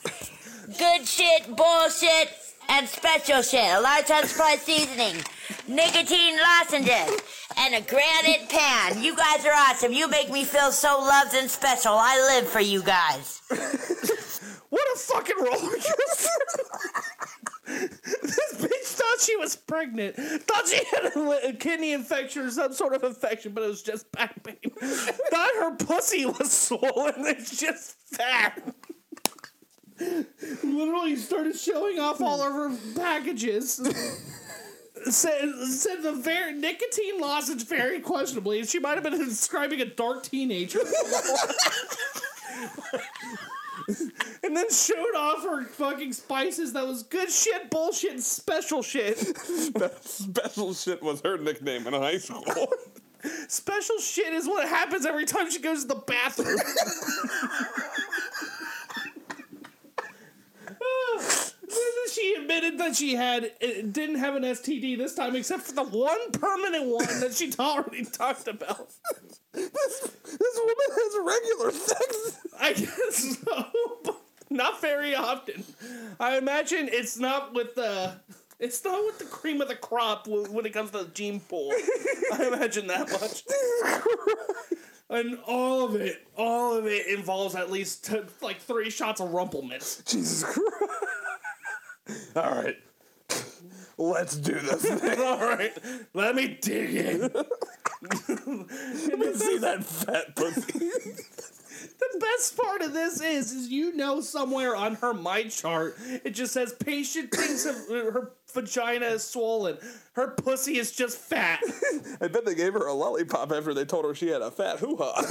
Good 0.78 1.08
shit, 1.08 1.56
bullshit, 1.56 2.30
and 2.70 2.88
special 2.88 3.42
shit. 3.42 3.76
A 3.76 3.80
large 3.80 4.06
ton 4.06 4.26
supply 4.26 4.58
seasoning, 4.58 5.24
nicotine 5.68 6.38
lozenges, 6.38 7.22
and 7.58 7.76
a 7.76 7.82
granite 7.82 8.50
pan. 8.50 9.02
You 9.02 9.16
guys 9.16 9.46
are 9.46 9.54
awesome. 9.54 9.94
You 9.94 10.10
make 10.10 10.32
me 10.32 10.44
feel 10.44 10.72
so 10.72 11.00
loved 11.00 11.34
and 11.36 11.50
special. 11.50 11.94
I 11.94 12.18
live 12.36 12.48
for 12.48 12.60
you 12.60 12.82
guys. 12.84 13.42
What 14.76 14.88
a 14.94 14.98
fucking 14.98 15.36
roller 15.38 15.78
this 17.66 18.54
bitch 18.62 18.88
thought 18.88 19.22
she 19.22 19.36
was 19.38 19.56
pregnant. 19.56 20.18
Thought 20.18 20.68
she 20.68 20.84
had 20.92 21.16
a, 21.16 21.48
a 21.48 21.54
kidney 21.54 21.94
infection 21.94 22.42
or 22.42 22.52
some 22.52 22.74
sort 22.74 22.94
of 22.94 23.04
infection, 23.06 23.54
but 23.54 23.64
it 23.64 23.68
was 23.68 23.82
just 23.82 24.12
back 24.12 24.44
pain. 24.44 24.58
thought 24.82 25.52
her 25.60 25.76
pussy 25.78 26.26
was 26.26 26.52
swollen. 26.52 27.14
It's 27.26 27.58
just 27.58 27.96
fat. 28.08 28.62
Literally 30.00 31.16
started 31.16 31.56
showing 31.56 32.00
off 32.00 32.22
all 32.22 32.42
of 32.42 32.54
her 32.54 32.78
packages. 32.96 33.76
said, 35.10 35.54
said 35.68 36.02
the 36.04 36.14
very 36.14 36.54
nicotine 36.54 37.20
lozenge 37.20 37.66
very 37.66 38.00
questionably. 38.00 38.66
She 38.66 38.80
might 38.80 38.96
have 38.96 39.04
been 39.04 39.18
describing 39.18 39.82
a 39.82 39.86
dark 39.86 40.24
teenager. 40.24 40.80
and 44.44 44.56
then 44.56 44.70
showed 44.70 45.16
off 45.16 45.44
her 45.44 45.64
fucking 45.66 46.14
spices 46.14 46.74
that 46.74 46.86
was 46.88 47.04
good 47.04 47.30
shit, 47.30 47.70
bullshit, 47.70 48.12
and 48.14 48.24
special 48.24 48.82
shit. 48.82 49.18
Special 50.02 50.74
shit 50.74 51.04
was 51.04 51.22
her 51.22 51.38
nickname 51.38 51.88
in 51.88 51.94
high 51.94 52.18
school. 52.18 52.44
special 53.48 53.98
shit 54.00 54.34
is 54.34 54.48
what 54.48 54.68
happens 54.68 55.06
every 55.06 55.26
time 55.26 55.52
she 55.52 55.60
goes 55.60 55.82
to 55.84 55.88
the 55.90 55.96
bathroom. 55.96 56.58
She 62.14 62.36
admitted 62.40 62.78
that 62.78 62.96
she 62.96 63.16
had 63.16 63.52
it 63.60 63.92
didn't 63.94 64.18
have 64.20 64.36
an 64.36 64.44
STD 64.44 64.98
this 64.98 65.16
time, 65.16 65.36
except 65.36 65.64
for 65.64 65.74
the 65.74 65.84
one 65.84 66.32
permanent 66.32 66.86
one 66.88 67.20
that 67.22 67.34
she 67.34 67.52
already 67.60 68.06
talked 68.06 68.48
about. 68.48 68.90
this, 69.54 69.72
this 69.72 70.60
woman 70.60 70.76
has 70.90 71.18
regular 71.24 71.72
sex. 71.72 72.38
I 72.60 72.74
guess 72.74 73.38
so. 73.44 73.66
but 74.04 74.16
Not 74.50 74.82
very 74.82 75.16
often. 75.16 75.64
I 76.20 76.38
imagine 76.38 76.90
it's 76.92 77.18
not 77.18 77.54
with 77.54 77.76
the. 77.76 78.14
It's 78.58 78.82
not 78.86 79.04
with 79.06 79.20
the 79.20 79.26
cream 79.26 79.60
of 79.62 79.68
the 79.68 79.76
crop 79.76 80.28
when 80.28 80.66
it 80.66 80.72
comes 80.72 80.92
to 80.92 81.00
the 81.00 81.10
gene 81.14 81.42
pool. 81.42 81.74
I 82.34 82.48
imagine 82.48 82.88
that 82.88 83.12
much. 83.12 83.44
And 85.10 85.38
all 85.46 85.86
of 85.86 85.96
it, 85.96 86.26
all 86.36 86.74
of 86.74 86.88
it 86.88 87.06
involves 87.08 87.54
at 87.56 87.70
least 87.72 88.06
t- 88.06 88.22
like 88.42 88.60
three 88.60 88.90
shots 88.90 89.22
of 89.22 89.32
Rumple 89.34 89.62
Minze. 89.62 90.02
Jesus 90.08 90.44
Christ. 90.44 91.05
All 92.36 92.52
right. 92.52 92.78
Let's 93.98 94.36
do 94.36 94.60
this. 94.60 94.84
thing. 95.00 95.20
all 95.22 95.40
right, 95.40 95.72
let 96.14 96.36
me 96.36 96.58
dig 96.62 96.96
in. 96.96 97.22
Let 98.02 99.20
me 99.20 99.34
see 99.34 99.58
that 99.60 99.84
fat 99.84 100.36
pussy. 100.36 100.80
The 101.98 102.20
best 102.20 102.58
part 102.58 102.82
of 102.82 102.94
this 102.94 103.22
is, 103.22 103.52
is 103.52 103.70
you 103.70 103.96
know 103.96 104.22
somewhere 104.22 104.76
on 104.76 104.96
her 104.96 105.14
MyChart, 105.14 106.22
it 106.26 106.32
just 106.32 106.54
says 106.54 106.74
patient 106.74 107.32
thinks 107.32 107.66
of 107.66 107.76
uh, 107.90 108.12
her 108.12 108.32
vagina 108.54 109.06
is 109.06 109.24
swollen. 109.24 109.78
Her 110.14 110.32
pussy 110.32 110.78
is 110.78 110.92
just 110.92 111.18
fat. 111.18 111.62
I 112.22 112.28
bet 112.28 112.46
they 112.46 112.56
gave 112.56 112.74
her 112.74 112.88
a 112.88 112.94
lollipop 112.94 113.52
after 113.52 113.74
they 113.74 113.86
told 113.86 114.06
her 114.06 114.14
she 114.14 114.28
had 114.28 114.42
a 114.42 114.52
fat 114.52 114.80
hoo 114.80 114.98
ha. 115.00 115.22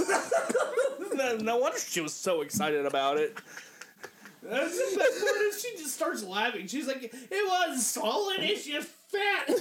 no, 1.15 1.37
no 1.37 1.57
wonder 1.59 1.79
she 1.79 2.01
was 2.01 2.15
so 2.15 2.41
excited 2.41 2.87
about 2.87 3.19
it. 3.19 3.39
That's 4.45 4.77
the 4.77 4.99
best 4.99 5.63
she 5.63 5.77
just 5.79 5.95
starts 5.95 6.23
laughing. 6.23 6.67
She's 6.67 6.87
like, 6.87 7.03
"It 7.03 7.15
was 7.31 7.87
swollen. 7.87 8.41
It's 8.41 8.67
just 8.67 8.89
fat." 8.89 9.47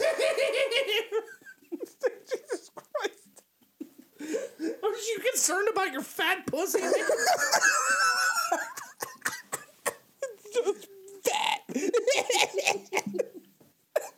Jesus 2.29 2.69
Christ! 2.75 3.43
Aren't 4.83 5.07
you 5.07 5.19
concerned 5.31 5.69
about 5.71 5.91
your 5.93 6.01
fat 6.01 6.45
pussy? 6.47 6.79
just 10.53 10.87
fat. 11.23 11.61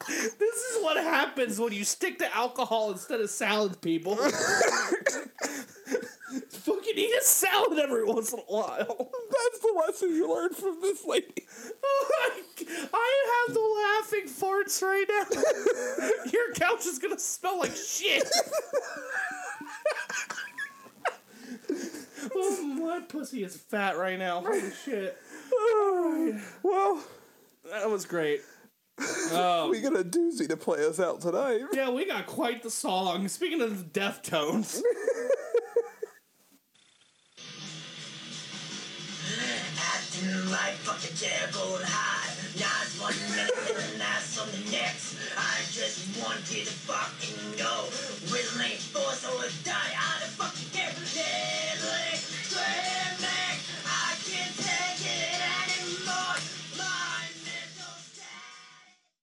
This 0.08 0.40
is 0.40 0.84
what 0.84 0.98
happens 0.98 1.60
when 1.60 1.74
you 1.74 1.84
stick 1.84 2.20
to 2.20 2.36
alcohol 2.36 2.92
instead 2.92 3.22
of 3.22 3.30
salad, 3.30 3.82
people. 3.82 4.16
Fucking 6.50 6.94
eat 6.96 7.14
a 7.16 7.22
salad 7.24 7.80
every 7.80 8.04
once 8.06 8.34
in 8.34 8.40
a 8.40 8.44
while. 8.44 9.10
The 9.66 9.82
lesson 9.88 10.10
you 10.10 10.30
learned 10.32 10.56
from 10.56 10.80
this 10.82 11.06
lady. 11.06 11.46
I 12.94 13.46
have 13.48 13.54
the 13.54 13.62
laughing 13.62 14.28
farts 14.28 14.82
right 14.82 15.06
now. 15.10 15.26
Your 16.32 16.54
couch 16.54 16.86
is 16.86 17.00
gonna 17.00 17.18
smell 17.18 17.58
like 17.60 17.76
shit. 17.76 18.30
oh, 22.36 22.64
my 22.80 23.00
pussy 23.02 23.44
is 23.44 23.56
fat 23.56 23.98
right 23.98 24.20
now. 24.20 24.42
Holy 24.42 24.72
shit. 24.84 25.18
Alright. 25.52 26.42
Well, 26.62 27.04
That 27.72 27.90
was 27.90 28.06
great. 28.06 28.42
Oh. 29.00 29.70
we 29.72 29.84
um, 29.84 29.94
got 29.94 30.00
a 30.00 30.04
doozy 30.04 30.48
to 30.48 30.58
play 30.58 30.86
us 30.86 31.00
out 31.00 31.22
tonight. 31.22 31.62
Yeah, 31.74 31.90
we 31.90 32.06
got 32.06 32.28
quite 32.28 32.62
the 32.62 32.70
song. 32.70 33.28
Speaking 33.28 33.62
of 33.62 33.94
the 33.94 34.00
Deftones. 34.00 34.82
might 40.56 40.80
fucking 40.88 41.16
dare 41.20 41.52
going 41.52 41.84
high. 41.84 42.32
Not 42.56 42.88
one 43.04 43.18
minute 43.28 43.52
and 43.76 44.00
not 44.00 44.24
on 44.40 44.48
the 44.56 44.64
next. 44.72 45.20
I 45.36 45.60
just 45.76 46.16
wanted 46.16 46.64
to 46.64 46.76
fucking 46.88 47.60
know. 47.60 47.92
Will 48.32 48.64
ain't 48.64 48.80
force 48.80 49.28
or 49.28 49.44
die. 49.68 49.92
I 49.92 50.15